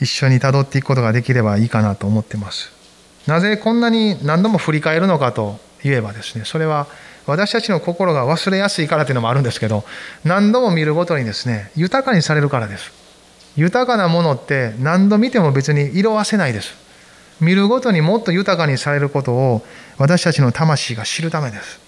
[0.01, 2.73] 一緒にたどっていくことができればいいかなと思ってます。
[3.27, 6.87] なぜこんなに何度も振り返るのかと言えばですねそれは
[7.27, 9.85] 私たちの心が忘れやすいからというのもあるんですけど
[10.25, 12.91] 何度も見るごとにですね豊かにされるからです。
[13.55, 16.75] 豊かなものって何度見ても別に色あせないです。
[17.39, 19.67] 見るごとにもっと豊かにされることを
[19.99, 21.86] 私たちの魂が知るためです。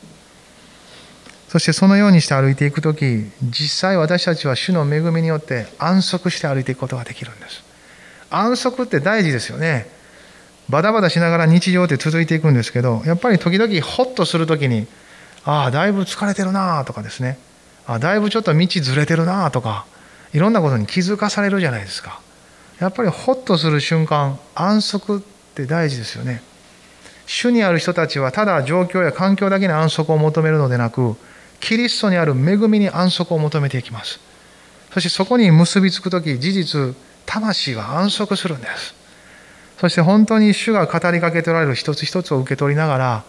[1.48, 7.64] そしてそのようにして歩いていく時実際私たちは主の恵みによって安息して歩いていくことができるんです。
[8.30, 9.88] 安息って大事ですよね。
[10.68, 14.86] バタバタしながら日常って続いていくんですけどやっぱり時々ホッとする時に
[15.44, 17.38] ああだいぶ疲れてるなとかですね。
[17.86, 19.86] あだいぶちょっと道ずれてるなとか
[20.34, 22.20] いろんなことに気づかされるじゃないですか。
[22.78, 25.20] やっぱりホッとする瞬間安息っ
[25.54, 26.42] て大事ですよね。
[27.26, 31.16] 主にある人たちはただ状況や環境だけに安息を求めるのでなく
[31.60, 34.20] キリストにある恵みに安息を求めていきます。
[34.92, 36.94] そしてそこに結びつく時事実
[37.26, 38.94] 魂は安息するんです。
[39.78, 43.24] そして本当に主が語りかけておられる一つ一つを受け取りながら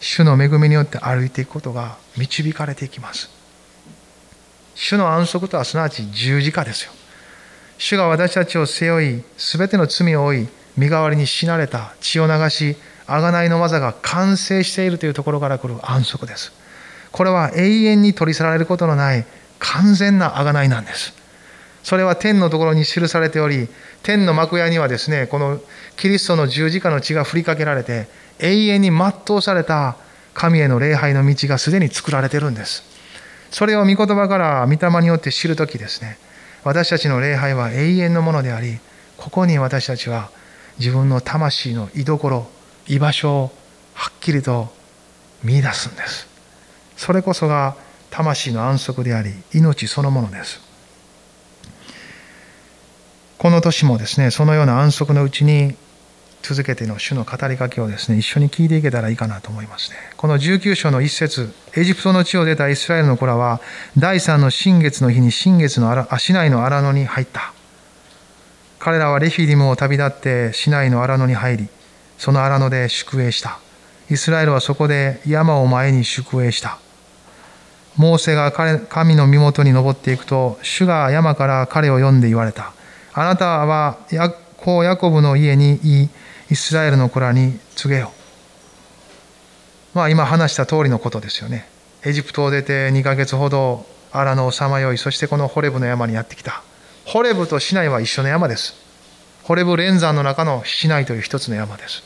[0.00, 3.30] 主の恵みによって歩いていくことが導かれていきます。
[4.74, 6.92] 主の安息とはすなわち十字架ですよ。
[7.78, 16.52] 主が私たちを背負い全ての罪を負い身代わりに死なれた血を流し贖いの技が完成しているというところから来る安息です。
[17.16, 19.24] これは永遠に取り去られることのない
[19.58, 21.14] 完全な贖いなんです。
[21.82, 23.68] それは天のところに記されており
[24.02, 25.58] 天の幕屋にはですねこの
[25.96, 28.06] キリストの十字架の血が振りかけられて
[28.38, 29.96] 永遠に全うされた
[30.34, 32.82] 神への礼拝の道がすでに作られてるんです。
[33.50, 36.18] それを御言葉から御霊によって知るときですね
[36.64, 38.78] 私たちの礼拝は永遠のものであり
[39.16, 40.28] ここに私たちは
[40.78, 42.46] 自分の魂の居所
[42.86, 43.52] 居場所を
[43.94, 44.68] はっきりと
[45.42, 46.35] 見いだすんです。
[46.96, 47.76] それこそが
[48.10, 50.60] 魂の安息であり命そのものです。
[53.38, 55.76] この年もですねそのような安息のうちに
[56.42, 59.96] 続けての主の語りかけをですね一緒に聞いていけたらいいかなと思いますね。
[60.16, 63.60] この19章の一節エジプトの地を出たイスラエルの子らは
[63.98, 67.52] 第三の新月の日に新月の足内の荒野に入った。
[68.78, 71.68] 彼らはレフィリムを旅立って市内の荒野に入り
[72.18, 73.58] その荒野で宿営した。
[74.08, 76.78] イスラエルはそこで山を前に宿営した。
[77.96, 82.72] モーセが彼神の身元に登っていくと主が山から彼を呼んで言われた。
[83.12, 83.98] あなたは
[84.58, 86.08] 子ヤコブの家にいい
[86.50, 88.12] イスラエルの子らに告げよ
[89.94, 91.66] まあ今話した通りのことですよね。
[92.04, 96.62] エジプトを出て2ヶ月ほど荒野をさまよいそしてこのホレブの山にやってきた。
[97.06, 98.74] ホレブとシナイは一緒の山です。
[99.42, 102.02] ホレブ連山の中のシナイという一つの山です。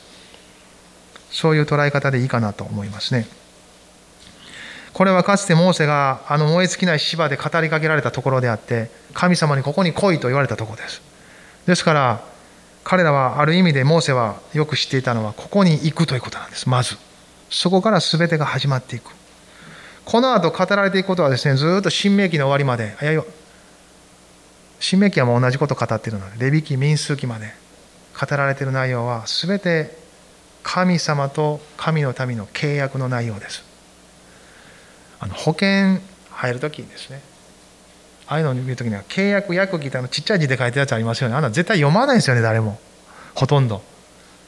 [1.31, 3.27] そういう捉え方でいいかなと思いますね。
[4.93, 11.01] これはかつてモーセがあの燃え尽きない芝で語りかけられたところであって神様にここに来いと言われたところです。
[11.65, 12.21] ですから
[12.83, 16.67] 彼らはある意味でモーセはよく知っていたのはここに行くということなんです。
[16.67, 16.97] まず。
[17.49, 19.11] そこから全てが始まっていく。
[20.05, 22.95] この後語られていくことはですねずっと新明記の終わりまで。
[23.01, 23.23] いや
[24.79, 27.53] 新明記はもう同じこと語っているのでレビ記民数記まで。
[28.19, 29.97] 語られている内容は全て
[30.63, 33.70] 神様と神の民の契約の内容です。
[35.21, 35.99] あの保険
[36.31, 37.21] 入るときにですね。
[38.27, 41.35] ああいうのを見るときには契約約記ってあのちっちゃい字で書いてるやつありますよね。
[41.35, 42.79] あんな絶対読まないんですよね誰も。
[43.35, 43.83] ほとんど。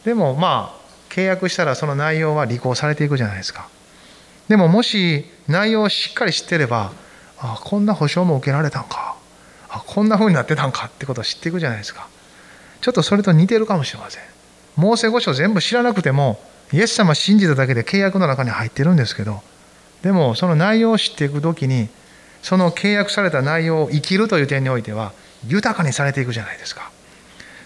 [0.03, 3.69] でもまあ契約したらその内容は履行されていくじゃないですか。
[4.47, 6.91] でももし内容をしっかり知ってれば
[7.37, 9.15] あこんな保証も受けられたんか。
[9.69, 12.07] あこんな風になってたんかってことを知っていくじゃないですか。
[12.81, 14.23] ちょっとそれと似てるかもしれません。
[14.75, 16.39] モーセ五書全部知らなくても
[16.71, 19.41] イエス様信じただけで契約の中に入ってるんですけど
[20.03, 21.89] でもその内容を知っていく時に
[22.43, 25.13] その契約された内容を生きるという点においては
[25.47, 26.91] 豊かにされていくじゃないですか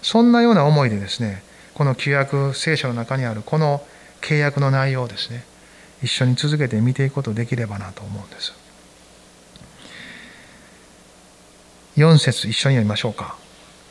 [0.00, 1.42] そんなような思いでですね
[1.74, 3.82] この旧約聖書の中にあるこの
[4.22, 5.44] 契約の内容をですね
[6.02, 8.54] 一緒に続けて見ていくことできればなと思うんです
[11.98, 13.36] 4節一緒に読みましょうか。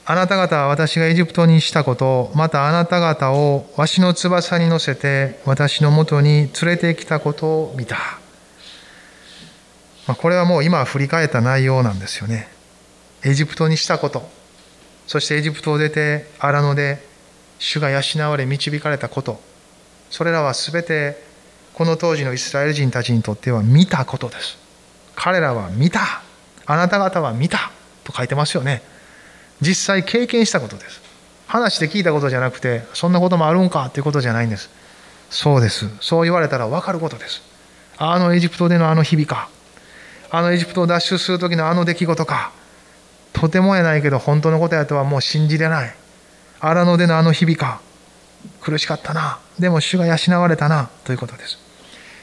[0.06, 7.98] あなた方は私がエジプトにしたこと、またあなた方をわしの翼に乗せて私のもとに連れてきたことを見た。
[10.08, 12.48] まあ、これはもう今振り返った内容なんですよね。
[13.24, 14.30] エジプトにしたこと、
[15.06, 17.06] そしてエジプトを出て荒野で
[17.60, 19.42] 主が養われ導かれたこと、
[20.10, 21.22] それらは全て
[21.74, 24.58] この当時のイスラエル人たちにとっては見たことです。
[25.16, 26.24] 彼らは見た。
[26.66, 27.72] あなた方は見た。
[28.04, 28.82] と書いてますよね。
[29.60, 31.02] 実際経験したことです。
[31.48, 33.88] 話で聞いたことじゃなくて、そんなこともあるんか？
[33.88, 34.70] っていうことじゃないんです。
[35.30, 35.90] そうです。
[36.00, 37.42] そう言われたら分かることです。
[37.98, 39.50] あのエジプトでのあの日々か。
[40.30, 42.52] あのエジプトを脱出する時のあの出来事か。
[43.34, 45.96] とてもやないけど本当のことやとはもう信じれない。
[46.60, 47.82] 荒野でのあの日々か。
[48.62, 49.40] 苦しかったな。
[49.60, 50.90] でも主が養われたな。
[51.04, 51.58] ということです。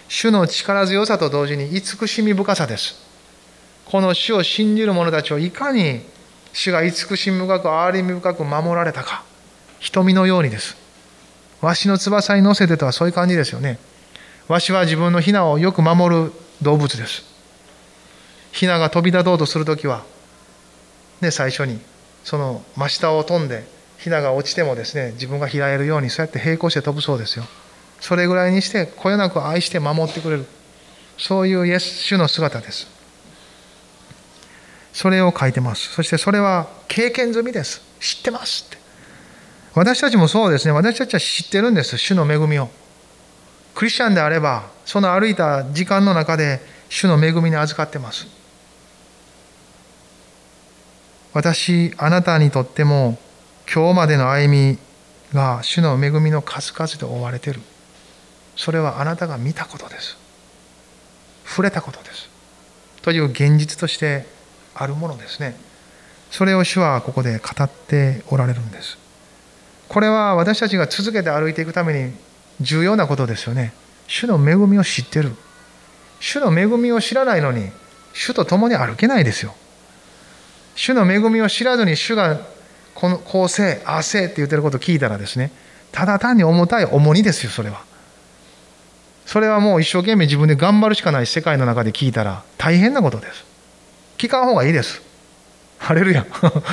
[0.09, 3.05] 主の力強さと同時に慈しみ深さです。
[3.87, 6.01] この主を信じる者たちをいかに
[6.53, 9.25] 主が慈しみ深く憐れみ深く守られたか
[9.81, 10.77] 瞳のようにです
[11.61, 13.79] わしの翼に乗せてとはそういう感じですよね
[14.49, 17.34] わしは自分のヒナをよく守る動物です
[18.55, 20.05] ヒナが飛び立とうとする時は
[21.21, 21.79] ね最初に
[22.23, 23.65] その真下を飛んで
[23.99, 27.45] ヒナが落ちてもですね自分が開えるようにそうやって並行して飛ぶそうですよ
[28.01, 30.47] それぐらいにしてこよなく愛して守ってくれる
[31.19, 32.95] そういうイエス主の姿です
[34.95, 35.93] それを書いてます。
[35.93, 37.83] そしてそれは経験済みです。
[38.01, 38.79] 知ってますって。
[39.75, 40.73] 私たちもそうですね。
[40.73, 41.99] 私たちは知ってるんです。
[41.99, 42.71] 主の恵みを。
[43.75, 48.29] クリスチャンであれば、その歩いた時間の中で主の恵みに預かってます。
[51.35, 53.19] 私、あなたにとっても
[53.73, 54.79] 今日までの歩み
[55.35, 57.61] が主の恵みの数々で覆われてる。
[58.57, 60.17] それはあなたが見たことです。
[61.45, 62.35] 触れたことです。
[63.05, 64.25] という現実として
[64.75, 65.55] あるものですね
[66.31, 68.97] それを主はここで語っておられるんです
[69.89, 72.15] これは私たちが続けて歩いていくために
[72.63, 73.75] 重要なことですよね
[74.07, 75.33] 主の恵みを知ってる
[76.19, 77.71] 主の恵みを知らないのに
[78.15, 79.55] 主と共に歩けないですよ
[80.75, 82.41] 主の恵みを知らずに主が
[82.95, 85.51] このこうせああせって言ってることを聞いたらですね
[85.93, 87.85] ただ単に重たい重荷ですよそれは
[89.27, 93.55] それはもう一生懸命自分で頑張るしかない世界の中で聞いたら大変なことです
[94.19, 95.03] 聞かん方がいいです。
[95.79, 96.27] ハレルヤ。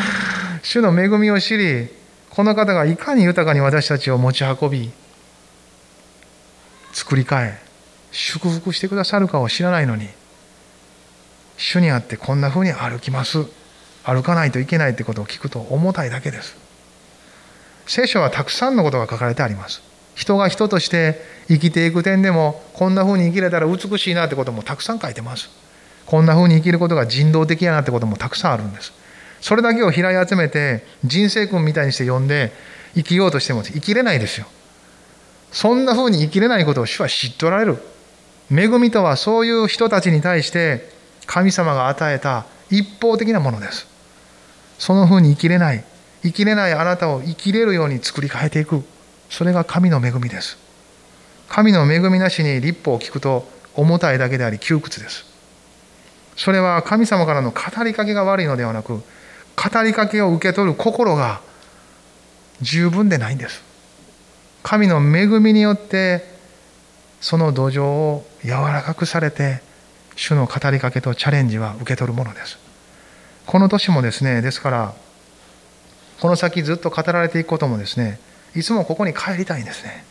[0.64, 1.90] 主の恵みを知り、
[2.30, 4.92] この方がいかに豊かに私たちを持ち運び、
[6.94, 7.60] 作り変え、
[8.12, 10.08] 祝福してくださるかを知らないのに、
[11.58, 13.46] 主にあってこんな風に歩きます。
[14.04, 16.56] 歩かないといけないってことを聞くと重たいだけです。
[17.86, 19.82] 聖書はたくさんのことが書かれてあります。
[20.16, 25.50] 人が人として生きていく点でもこんな風に生きれたら美しいなってこともたくさん書いてます。
[26.06, 28.94] こんな風に生きることが人道的やなってこともたくさんあるんです。
[29.40, 32.52] それだけを拾い集めて人生訓みたいにして読んで
[32.96, 34.48] 生きようとしても生きれないですよ。
[35.52, 37.78] そんな風に生きれないことを主は知っておられる。
[38.52, 40.90] 恵みとはそういう人たちに対して
[41.26, 43.91] 神様が与えた一方的なものです。
[44.82, 45.84] その風に生きれない。
[46.24, 48.84] 生きれないあなたを生きれるように作り変えていく。
[49.30, 50.58] それが神の恵みです。
[51.50, 55.32] 神の恵みなしに立法を聞くと重たいだけであり窮屈です。
[56.36, 61.42] それは神様からの語りかけが悪いのではなく語りかけを受け取る心が
[62.62, 63.64] 十分でないんです
[64.64, 66.24] 神の恵みによって
[67.20, 69.62] その土壌を柔らかくされて
[70.16, 72.58] 主の語りかけとチャレンジは受け取るものです
[73.52, 74.94] この年もですねですから
[76.22, 78.18] この先ずっと語られていくこともですね
[78.56, 80.06] いつもここに帰りたいんですね。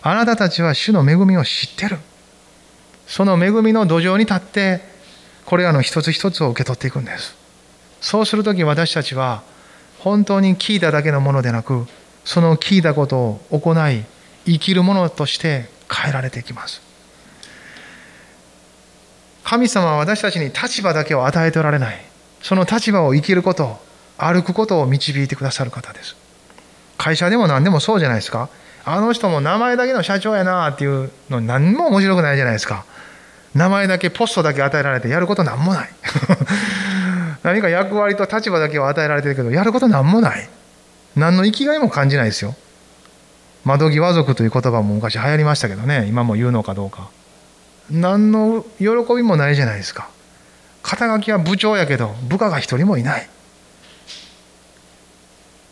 [0.00, 1.98] あなたたちは主の恵みを知ってる。
[3.06, 4.80] その恵みの土壌に立って
[5.44, 7.36] これらの一つ一つを受け取っていくんです。
[8.00, 9.42] そうする時私たちは
[9.98, 11.86] 本当に聞いただけのものでなく
[12.24, 14.04] その聞いたことを行い
[14.46, 16.80] 生きるものとして変えられていきます。
[19.44, 22.13] 神様は私たちに立場だけを与えておられない。
[22.44, 23.78] その立場を生きること
[24.18, 26.14] 歩くことを導いてくださる方です。
[26.98, 28.50] 会社でも何でもそうじゃないですか。
[28.84, 32.84] あの人も名前だけの社長やなっていうの何も面白くないじゃないですか。
[33.54, 35.88] 名前だけポストだけ与えられてやることなんもない。
[37.42, 40.46] 何か役割と立場だけを与えられてるけどやることなんもない。
[41.16, 42.54] 何の生きがいも感じないですよ。
[43.64, 46.04] 窓際族という言葉も昔流行りましたけどね。
[46.08, 47.08] 今も言うのかどうか。
[47.90, 50.10] 何の喜びもないじゃないですか。
[50.84, 53.28] 肩書きは部長やけど部下が一人もいない。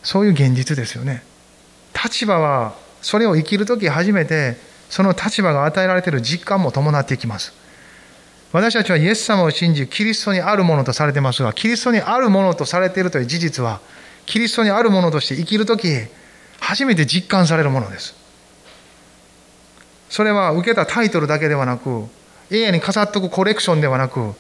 [0.03, 1.23] そういう現実ですよね。
[1.95, 4.57] 立場はそれを生きる時初めて
[4.89, 7.53] その立場が与えられている実感も伴っていきます。
[8.53, 13.81] 私たちはイエス様を信じ、キリストにあるものとされてますが、キリストにあるものとされているという事実は、
[14.27, 15.89] キリストにあるものとして生きるとき、
[16.61, 18.15] 初めて実感されるものです。
[20.11, 22.07] それは受けたタイトルだけではなく、
[22.51, 24.35] 家に飾っとくコレクションではなく、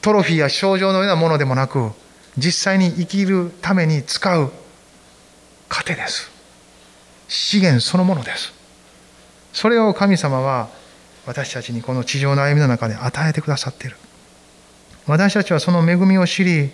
[0.00, 1.90] トロフィーや賞状のようなものでもなく、
[2.36, 4.52] 実際に生きるために使う
[5.68, 6.30] 糧です。
[7.28, 8.52] 資源そのものです。
[9.52, 10.68] それを神様は
[11.26, 13.96] 私たちにこの地上の歩みの中で与えてくださっている。
[15.06, 16.70] 私たちはその恵みを知り、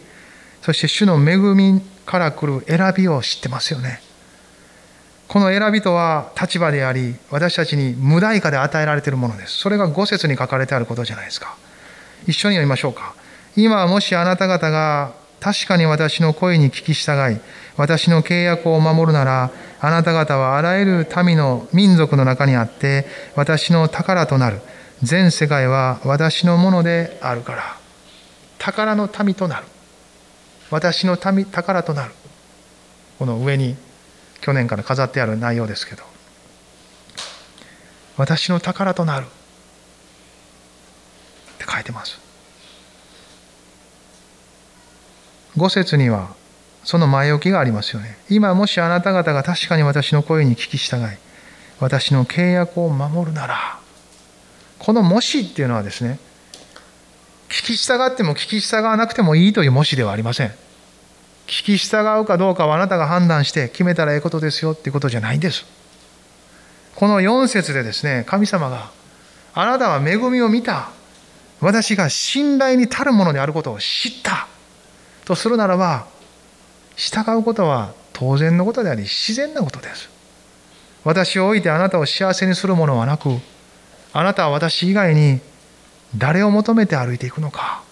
[0.62, 4.00] そして主の恵みから来る選びを知ってますよね。
[5.28, 9.58] この選びとは立場であり、私たちに無代価で与えられているものです。
[9.58, 11.56] それが五節に書かれてあることじゃないですか。
[12.26, 13.14] 一緒に読みましょうか。
[13.56, 17.38] 今もしあなた方が確かに私の声に聞き従い、
[17.76, 19.50] 私の契約を守るなら、
[19.80, 23.06] あなた方はあらゆる民の民族の中にあって、
[23.36, 24.60] 私の宝となる。
[25.02, 27.76] 全世界は私のものであるから。
[28.58, 29.66] 宝の民となる。
[30.70, 32.12] 私の民宝となる。
[33.18, 33.76] この上に
[34.40, 36.02] 去年から飾ってある内容ですけど
[38.16, 39.26] 私の宝となる
[41.64, 42.20] って書いてます
[45.56, 46.34] 五節には
[46.84, 51.06] その前置きがありますよね今もしあなた方が確かに私の声に聞き従い
[51.80, 53.78] 私の契約を守るなら
[54.78, 56.18] この「もし」っていうのはですね
[57.48, 60.54] 聞き従っても聞き従わなくてもいいというもしではありません
[61.46, 65.66] 聞き従うかどうかはあなたが判断して決めたらええことですよっていうことじゃないんです。
[66.94, 68.90] この4節でですね、神様が、
[69.52, 70.90] あなたは恵みを見た。
[71.64, 74.48] 私が信頼に足るものであることを知った。
[75.24, 76.06] とするならば、
[76.96, 80.10] 従うことは当然のことであり、自然なことです。
[81.04, 83.30] 私を置いてあなたを幸せにするものはなく、
[84.12, 85.40] あなたは私以外に
[86.16, 87.82] 誰を求めて歩いていくのか、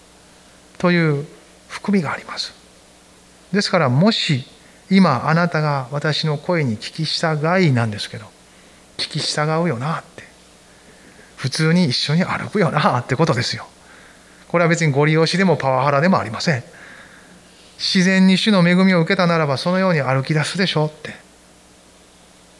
[0.77, 1.25] という
[1.67, 2.53] 含みがあります。
[3.51, 4.45] ですからもし
[4.89, 8.25] 今あなたが私の声に聞き従いなんですけど
[8.97, 10.23] 聞き従うよなって
[11.43, 13.67] 普通に一緒に歩くよなってことですよ
[14.47, 16.63] これは別にご利用しでもパワハラでもありません
[17.77, 21.13] 自然に主の恵みを受けたならばそのように歩き出すでしょうって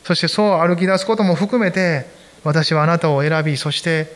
[0.04, 2.08] そしてそう歩き出すことも含めて
[2.44, 4.14] 私はあなたを選びそして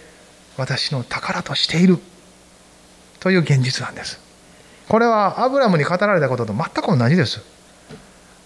[0.57, 1.97] 私の宝としている
[3.21, 4.19] という現実なんです
[4.89, 7.41] これはアブラムに語られたことと全く同じです。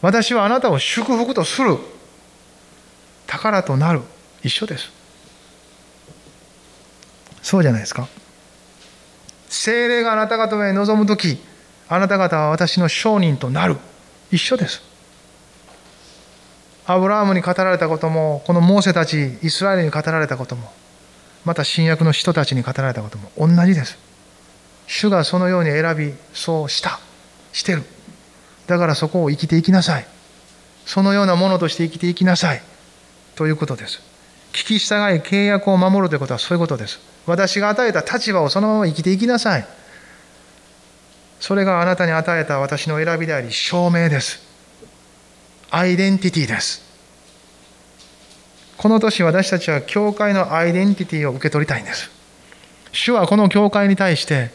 [0.02, 1.78] 私はあなたを祝福とする。
[3.28, 4.02] 宝となる。
[4.44, 5.01] 一緒です。
[7.42, 8.08] そうじゃないですか。
[9.50, 11.42] 精霊があなた方へ臨む時、
[11.90, 13.78] あなた方は私の証人となる。
[14.32, 14.82] 一緒です。
[16.86, 20.72] アブラハムに語られたことも、このモーセたち、イスラエルに語られたことも、
[21.44, 24.12] また新約の人たちに語られたことも同じです。
[24.92, 27.00] 主がそのように選びそうした
[27.54, 27.84] してる
[28.68, 30.06] だからそこを生きていきなさい
[30.86, 32.62] そのようなものとして生きていきなさい
[33.36, 34.02] ということです
[34.54, 37.00] 聞き従い契約を守るということはそういうことです。
[37.26, 39.66] 私が与えた立場をそのまま生きていきなさい。
[41.40, 44.42] それがあなたに与えた私の選びであり証明です。
[45.70, 46.82] アイデンティティです。
[48.78, 52.10] この年私たちは教会のアイデンティティを受け取りたいんです。
[52.92, 54.52] 主はこの教会に対して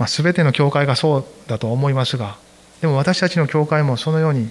[0.00, 2.38] まあ、全ての教会がそうだと思いますが
[2.80, 4.50] でも私たちの教会もそのように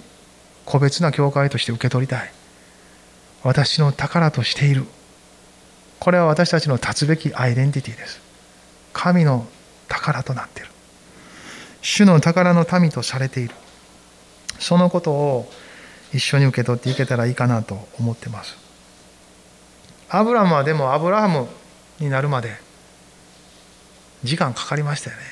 [0.64, 2.32] 個別な教会として受け取りたい。
[3.44, 4.86] 私の宝としている。
[6.00, 8.22] これは私たちの立つべきアイデンティティです。
[8.94, 9.48] 神の
[9.88, 10.70] 宝となっている。
[11.82, 13.56] 主の宝の民とされている。
[14.60, 15.52] そのことを
[16.14, 18.58] 一緒に受け取っていけたらいいかなと思ってます。
[20.10, 21.48] アブラムはでもアブラハム
[22.00, 22.58] になるまで
[24.24, 25.24] 時間かかりましたよね。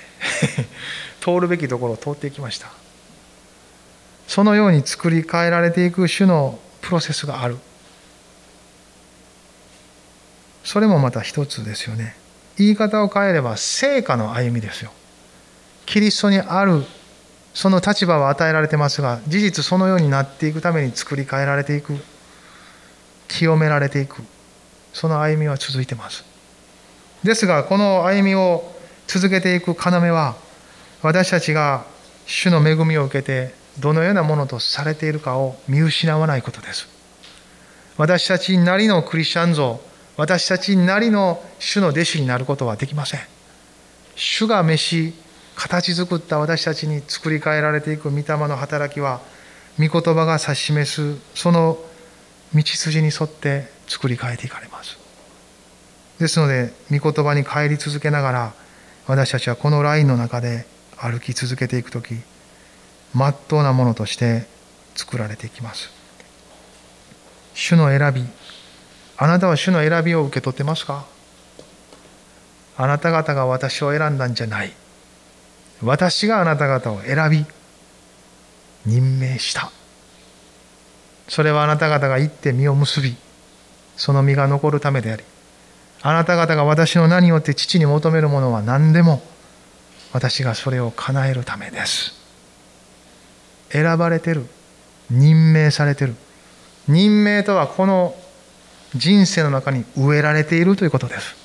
[1.19, 2.67] 通るべきところを通っていきました。
[4.27, 7.57] そのように作り変えられていく種のプロセスがある。
[10.67, 12.13] それもまた一つですよね。
[12.57, 14.91] 言い方を変えれば成果の歩みですよ。
[15.85, 16.83] キリストにある
[17.53, 21.95] その立場は与えられてますが事実そのようになっていくために作り変えられていく
[23.29, 24.21] 清められていく
[24.91, 26.25] その歩みは続いてます。
[27.23, 28.69] ですがこの歩みを
[29.07, 30.35] 続けていく要は
[31.01, 31.85] 私たちが
[32.25, 36.89] 主の恵みを受けてどのようなものとされているかを見失わないことです。
[37.95, 39.86] 私たちなりのクリスチャン像
[40.17, 43.19] 私たちなりの主の弟子になることはできません。
[44.15, 45.13] 主が召し
[45.55, 49.21] 形作った私たちに作り変えられていく御霊の働きは
[49.79, 51.77] 御言葉が指し示すその
[52.53, 54.97] 道筋に沿って作り変えていかれます。
[56.19, 58.53] ですので御言葉に帰り続けながら
[59.05, 60.65] 私たちはこのラインの中で
[60.97, 62.15] 歩き続けていく時
[63.13, 64.47] まっとうなものとして
[64.95, 65.91] 作られていきます。
[67.53, 68.25] 主の選び
[69.17, 71.05] あなたは主の選びを受け取ってますか？
[72.77, 74.71] あなた方が私を選んだんじゃない。
[75.83, 77.45] 私があなた方を選び
[78.85, 79.71] 任命した。
[81.27, 83.15] それはあなた方が行って実を結び
[83.97, 85.23] その実が残るためであり
[86.01, 89.21] あなた方が私の名によって父に求めるものは何でも
[90.13, 92.13] 私がそれを叶えるためです。
[93.69, 94.45] 選ばれてる
[95.09, 96.15] 任命されてる。
[96.87, 98.15] 任命とはこの
[98.97, 101.35] 人生の中に植えられているということです。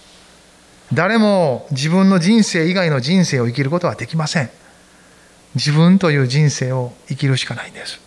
[0.93, 4.51] 誰も自分の人生以外の人生を生きることはできません。
[5.55, 8.01] 自分という人生を生きるしかないんです。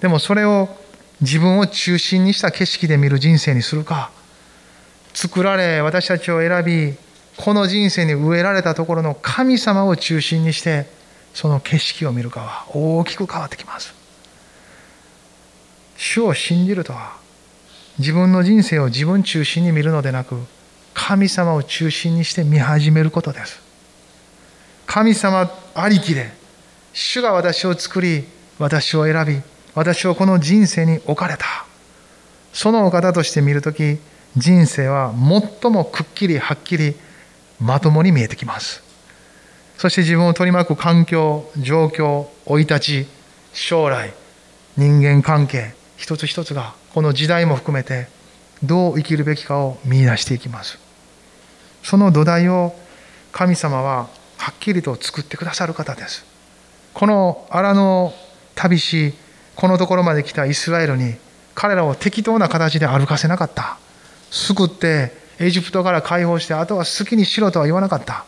[0.00, 0.68] でもそれを
[1.20, 4.10] 自分を中心にした景色で見る人生にするか。
[5.12, 6.94] 作られ私たちを選び
[7.36, 10.86] この人生に植えられたところの神様を中心にして
[11.34, 13.94] その景色を見るかは大きく変わってきます。
[15.96, 17.23] 主を信じるとは
[17.98, 20.36] 自分の人生を自分中心に見るのでなく
[20.94, 23.60] 神様を中心にして見始めることです。
[24.86, 26.32] 神様ありきで
[26.92, 28.24] 主が私を作り
[28.58, 29.40] 私を選び
[29.74, 31.46] 私をこの人生に置かれた。
[32.52, 33.98] そのお方として見るとき
[34.36, 35.12] 人生は
[35.62, 36.94] 最もくっきりはっきり
[37.60, 38.82] まともに見えてきます。
[39.76, 43.06] そして自分を取り巻く環境状況生い立ち
[43.52, 44.12] 将来
[44.76, 48.08] 人間関係一つ一つがこの時代も含めて
[48.62, 50.78] どう生きるべきかを見出していきます。
[51.82, 52.74] その土台を
[53.32, 56.24] 神様ははっきりと作ってくださる方です。
[56.92, 58.14] この荒野を
[58.54, 59.14] 旅し
[59.56, 61.14] このところまで来たイスラエルに
[61.54, 63.78] 彼らを適当な形で歩かせなかった。
[64.30, 68.24] 救ってエジプトから解放してあとは好きにしろとは言わなかった。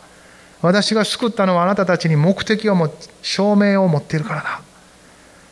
[0.61, 2.91] 私が救ったのはあなたたちに目的をも
[3.21, 4.61] 証明を持っているからだ。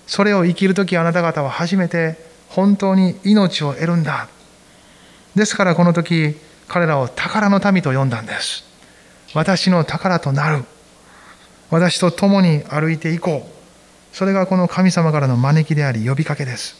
[0.07, 2.17] それを生きる時あなた方は初めて
[2.49, 4.29] 本当に命を得るんだ。
[5.35, 6.35] ですからこの時
[6.67, 8.63] 彼らを宝の民と呼んだんです。
[9.33, 10.63] 私の宝となる。
[11.69, 14.15] 私と共に歩いていこう。
[14.15, 16.77] それがこの神様からの招きであり呼びかけです。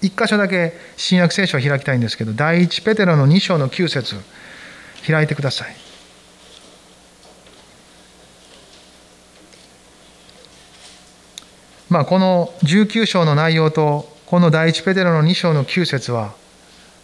[0.00, 4.14] 一箇所だけ新約聖書を開きたいんですけど第一ペテロの2章の9節
[5.06, 5.87] 開いてください。
[11.88, 16.34] まあこの19章の内容とこの第一ペテロの2章の9節は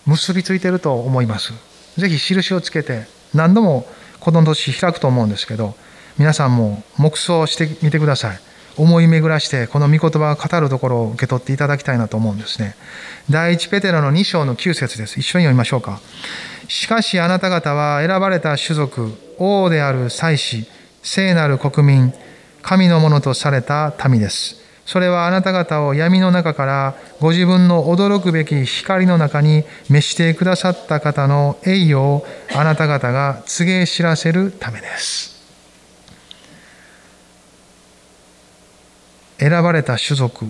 [0.07, 1.53] 結びついていると思います。
[1.97, 3.87] ぜひ印をつけて何度も
[4.21, 5.75] この年開くと思うんですけど
[6.19, 8.39] 皆さんも黙想してみてください。
[8.77, 12.75] 思い巡らしてこの御言葉が語るところを受け取っていただきたいなと思うんですね。
[13.31, 15.21] 第一ペテロの2章の9節です。
[15.21, 16.01] 一緒に読みましょうか。
[16.69, 20.67] しかしあなた方は選ばれた種族、王である祭司、
[21.03, 22.13] 聖なる国民、
[22.63, 24.64] 神のものとされた民です。
[24.87, 35.35] それはあなた方を闇の中からご自分の驚くべき光の中に召してくださった方の栄誉をあなた方が告げ知らせるためです。
[39.39, 40.47] 選ばれた種族、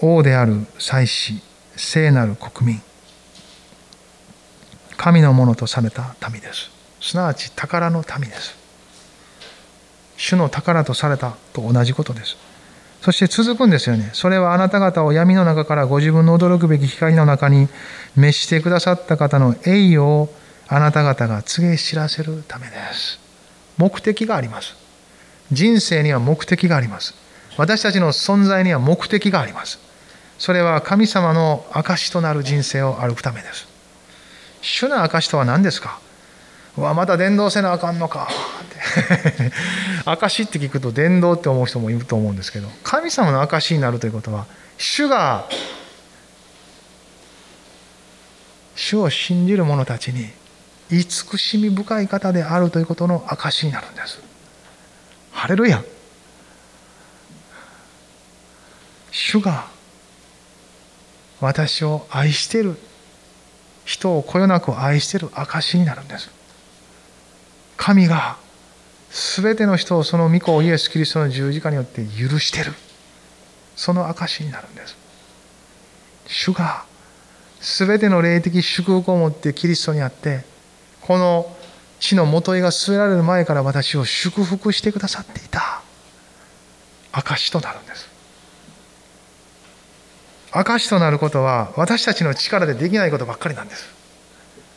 [0.00, 1.42] 王である祭司、
[1.76, 2.82] 聖なる国民、
[4.96, 6.70] 神のものとされた民です。
[7.00, 8.65] すなわち宝の民です。
[10.16, 12.36] 主の宝とされたと同じことです。
[13.02, 14.10] そして続くんですよね。
[14.14, 17.68] それはあなた方を闇の中からご自分の驚くべき光の中に
[18.16, 20.28] 召してくださった方の栄誉を
[20.68, 23.20] あなた方が告げ知らせるためです。
[23.76, 24.74] 目的があります。
[25.52, 27.14] 人生には目的があります。
[27.56, 29.78] 私たちの存在には目的があります。
[30.38, 33.68] それは神様の証となる人生を歩くためです。
[34.62, 36.00] 主の証とは何ですか？
[36.76, 39.52] うわまた伝道せなあかんのかって
[40.06, 44.46] 証って聞くと伝道って思う人もいると思うんですけど神様の証になるということは
[44.78, 45.48] 主が
[48.76, 50.28] 主を信じる者たちに
[50.90, 54.20] 慈しみ深い方であるということの証になるんです。
[55.32, 55.82] ハレルヤ。
[59.10, 59.66] 主が
[61.40, 62.76] 私を愛している
[63.84, 66.30] 人をこよなく愛している証になるんです。
[67.76, 68.36] 神が
[69.16, 72.74] 全ての人をその御子イエス・キリストの十字架によって許してる。
[73.74, 74.94] その証になるんです。
[76.26, 76.84] 主が
[77.60, 80.44] 全ての霊的祝福を持ってキリストにあって
[81.00, 81.56] この
[81.98, 85.80] 地の元へが据えられる前から私を祝福してくださっていた。
[87.12, 88.10] 証となるんです。
[90.50, 93.86] 証となることは私たちの力でできないことばっかりなんです。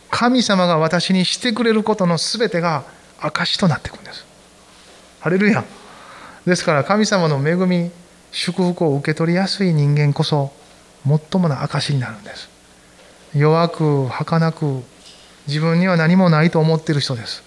[0.10, 2.86] 神様が私にしてくれることの全てが
[3.20, 4.29] 証となっていくんです。
[5.20, 5.66] ハレルヤ。
[6.46, 7.92] ですから神様の恵み
[8.32, 10.52] 祝福を受け取りやすい人間こそ
[11.06, 12.50] 最もな証になるんです。
[13.36, 14.84] 弱く儚く
[15.48, 17.44] 自分には何もないと思っている人です。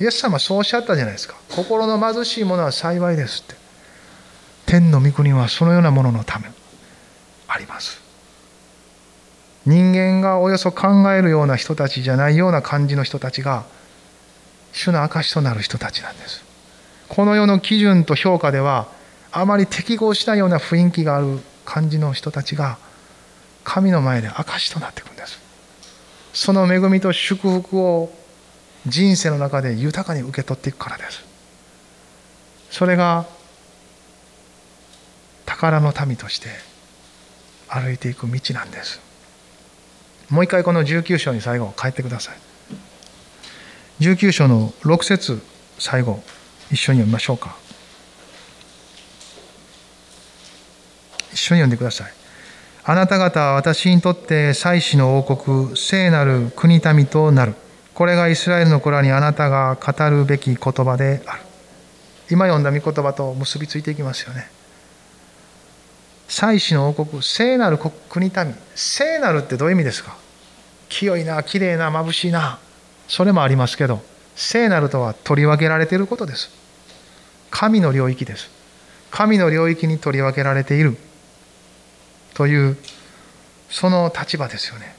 [0.00, 1.36] イエス様そうおっしゃったじゃないですか。
[1.50, 3.54] 心の貧しいものは幸いですって。
[4.66, 6.50] 天の御国はそのようなもののため
[7.48, 8.00] あります。
[9.66, 13.64] 人間がおよそ考えるような人たちじゃないような感じの人たちが
[14.72, 16.49] 主の証となる人たちなんです。
[17.10, 18.86] この世の基準と評価では
[19.32, 22.78] あまり適合しないような雰囲気がある感じの人たちが
[23.64, 25.40] 神の前で証となっていくんです。
[26.32, 28.12] その恵みと祝福を
[28.86, 31.24] 人生の中で豊かに受け取っていくからです。
[32.70, 33.26] それが
[35.46, 36.48] 宝の民として
[37.68, 39.00] 歩いていく道なんです。
[40.30, 42.36] もう一回この19章に最後帰ってください。
[43.98, 45.42] 19章の6節
[45.80, 46.22] 最後。
[46.70, 47.56] 一緒に読みましょうか。
[51.32, 52.12] 一緒に読んでください。
[52.84, 57.54] あなた方は私にとって祭司の王国聖なる国民となる。
[57.94, 61.42] これがイスラエルの子らにあなたが語るべき言葉である。
[62.30, 64.50] 今読んだ御言葉と結びついていきますよね。
[66.28, 70.16] 祭司の王国聖なる国民聖なるってどういう意味ですか？
[70.88, 72.58] 清いな綺麗な眩しいな。
[73.08, 74.00] それもありますけど
[74.36, 76.59] 聖なるとは取り分けられていることです。
[77.50, 78.50] 神の領域です。
[79.10, 80.96] 神の領域に取り分けられている。
[82.34, 82.76] という
[83.68, 84.94] その立場ですよね。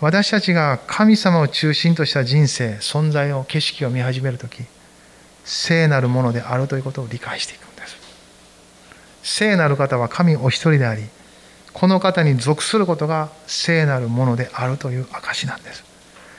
[0.00, 4.62] 私たちが神様を中心とした人生存在を景色を見始める時
[5.44, 7.96] 聖なるものであるということを理解していくんです。
[9.22, 11.02] 聖なる方は神お一人であり
[11.72, 15.84] この方に属することが聖なるものであるという証なんです。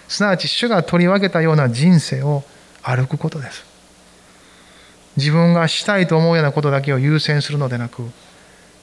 [0.07, 2.43] すなわち主が取り分けたような人生を
[2.81, 3.68] 歩くことです。
[5.19, 8.09] 自分がしたいと思うようなことだけを優先するのでなく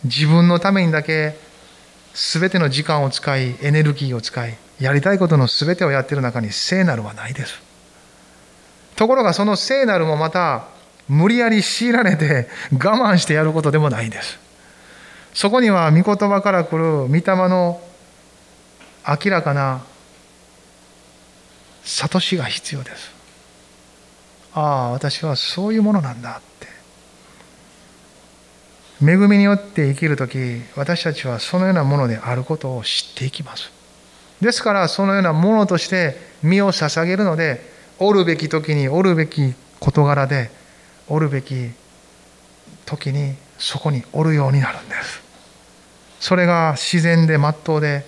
[0.05, 1.37] 自分のためにだけ
[2.15, 7.61] 全ての時間を使いエネルギーを使いやりたいことの全てをやっている中に聖なるはないです。
[8.95, 10.69] ところがその聖なるもまた
[11.09, 14.39] 無理やり強いられて我慢してやることでもないんです。
[15.35, 17.81] そこには御言葉から来る御霊の
[19.07, 19.83] 明らかな
[21.85, 23.16] 悟しが必要です。
[24.57, 26.67] ああ私はそういうものなんだって。
[29.03, 33.71] 恵みによって生きる時私たちはそのようなものであることを知っていきます。
[34.41, 37.61] ですからそのようなものとして身を捧げるので
[37.99, 40.51] おるべき時におるべき事柄で
[41.09, 41.71] おるべき
[42.87, 45.23] 時にそこにおるようになるんです。
[46.19, 48.07] それが自然で真っ当で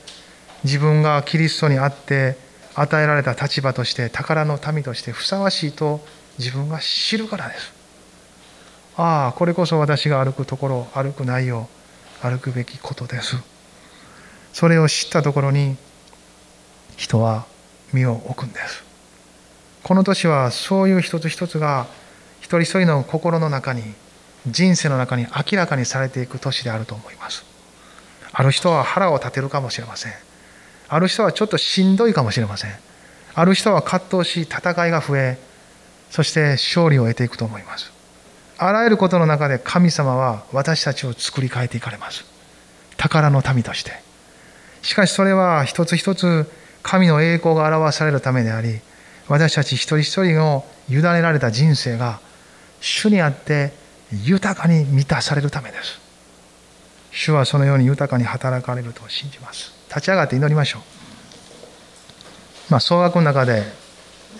[0.65, 2.39] 自分がキリストにあって
[2.75, 6.01] 与えられた立場として宝の民としてふさわしいと
[6.39, 7.73] 自分が知るからです。
[8.97, 11.69] ああこれこそ私が歩くところ歩く内容
[12.21, 13.37] 歩くべきことです。
[14.53, 15.77] それを知ったところに
[16.97, 17.47] 人は
[17.93, 18.83] 身を置くんです。
[19.85, 21.87] この年はそういう一つ一つが
[22.41, 23.83] 一人一人の心の中に
[24.47, 27.45] 人生の中に明らかにされていく年であると思います。
[28.33, 30.13] ある人は腹を立てるかもしれません。
[30.89, 32.75] ある人はちょっとしんどいかもしれません。
[33.35, 35.39] ある人は葛藤し戦いが増え
[36.11, 37.93] そして勝利を得ていくと思います。
[38.57, 42.25] あらゆることの中で神様は私たちを作り変えていかれます。
[42.97, 43.93] 宝の民として。
[44.83, 46.51] しかしそれは一つ一つ
[46.83, 48.81] 神の栄光が表されるためであり
[49.29, 52.21] 私たち一人一人の委ねられた人生が
[52.81, 53.73] 主にあって
[54.11, 56.01] 豊かに満たされるためです。
[57.11, 59.73] 主はそのように豊かに働かれると信じます。
[59.89, 60.83] 立ち上がって祈りましょう。
[62.71, 63.65] まあ総額の中で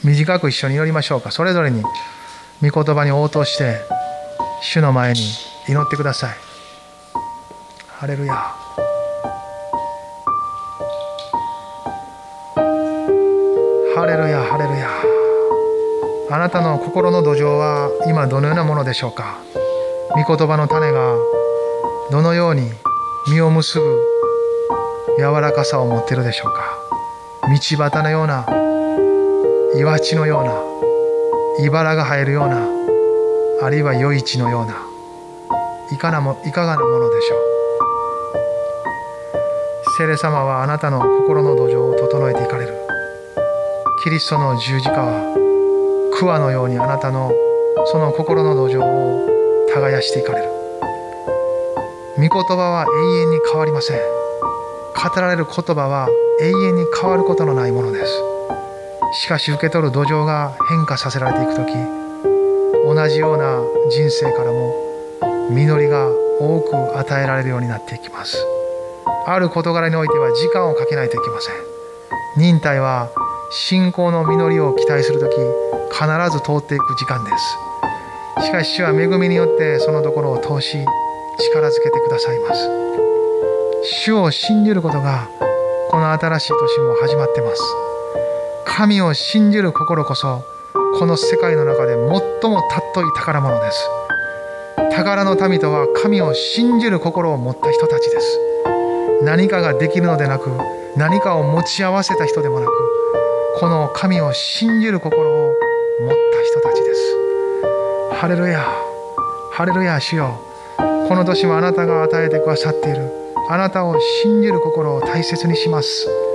[0.05, 1.31] 短く一緒に祈りましょうか。
[1.31, 1.83] それぞれに
[2.63, 3.81] 御言葉に応答して
[4.63, 5.21] 主の前に
[5.69, 6.37] 祈ってください。
[7.87, 8.35] ハレルヤ。
[13.95, 14.89] ハレルヤハレルヤ。
[16.31, 19.39] あなたの心の土壌は今どのようなものでしょうか。
[20.15, 21.17] 御言葉の種が
[22.11, 22.71] どのように
[23.27, 24.05] 実を結ぶ
[25.19, 26.79] 柔らかさを持っているでしょうか。
[27.49, 28.47] 道端のような
[29.77, 30.55] 岩地のような
[31.67, 32.67] 茨が生えるような
[33.61, 34.77] あるいは余市のような
[35.93, 37.39] いかなもいかがなものでしょう。
[39.99, 42.75] 聖霊様はあなたの心の土壌を整えていかれる。
[44.05, 47.31] キリストの十字架は桑のようにあなたの
[47.87, 49.27] その心の土壌を
[49.75, 50.49] 耕していかれる。
[52.17, 53.99] 御言葉は永遠に変わりません。
[53.99, 56.09] 語られる言葉は
[56.41, 58.38] 永遠に変わることのないものです。
[59.13, 61.73] しかし受け取る土壌が変化させられていく時
[62.85, 64.75] 同じような人生からも
[65.51, 66.09] 実りが
[66.41, 68.37] 多く与えられるようになっていきます。
[69.27, 71.55] ある事柄においては時間をかけないといけません。
[72.37, 73.11] 忍耐は
[73.51, 75.35] 信仰の実りを期待する時
[75.91, 77.31] 必ず通っていく時間で
[78.39, 78.47] す。
[78.47, 80.79] しかし主は恵みによってそのところを通し
[81.53, 82.71] 力づけてくださいます。
[84.05, 85.29] 主を信じることが
[85.91, 87.88] この新しい年も始まってます。
[88.69, 90.45] 神を信じる心こそ
[90.99, 92.61] この世界の中で最も
[92.93, 93.89] 尊い宝物です。
[94.93, 98.39] 宝の民とは神を信じる心を持った人たちです。
[99.23, 100.51] 何かができるのでなく
[100.97, 102.73] 何かを持ち合わせた人でもなく
[103.59, 105.55] この神を信じる心を
[106.01, 107.01] 持った人たちです。
[108.15, 108.65] ハレルヤ
[109.51, 110.41] ハレルヤ主よ。
[111.09, 113.11] この年もあなたが与えてくださっている
[113.51, 116.28] あなたを信じる心を大切にします。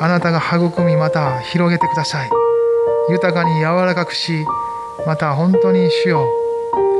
[0.00, 2.30] あなたが育みまた広げてください。
[3.10, 4.44] 豊かに柔らかくし
[5.06, 6.28] また本当に主よ。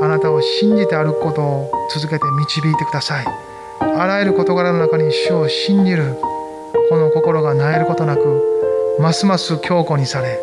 [0.01, 3.25] あなたを信じて歩くことを続けて導いてください。
[3.97, 6.15] あらゆる事柄の中に主を信じる。
[6.89, 8.41] この心がなえることなく
[8.99, 10.39] ますます強固にされ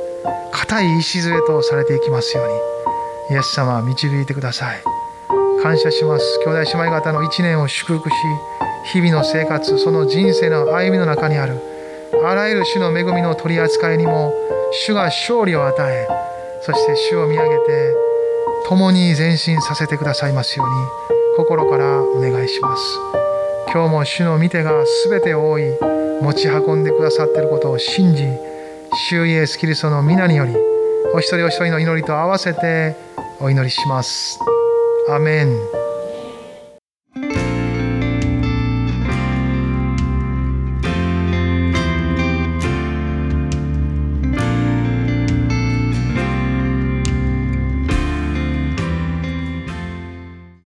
[0.50, 3.36] 固い礎とされていきますように。
[3.36, 4.82] イエス様導いてください。
[5.62, 6.40] 感謝します。
[6.44, 8.14] 兄弟姉妹方の一年を祝福し
[8.92, 11.71] 日々の生活その人生の歩みの中にある
[12.24, 14.32] あらゆる種の恵みの取り扱いにも
[14.86, 16.08] 主が勝利を与え
[16.60, 17.94] そして主を見上げて
[18.68, 20.74] 共に前進させてくださいますように
[21.36, 22.82] 心からお願いします。
[23.72, 24.72] 今日も主の御手が
[25.08, 25.62] 全てを覆い
[26.20, 28.24] 持ち運んでくださっていることを信じ
[29.08, 30.54] 主イエスキリストの皆により
[31.14, 32.94] お一人お一人の祈りと合わせて
[33.40, 34.38] お祈りします。
[35.08, 35.82] アメン。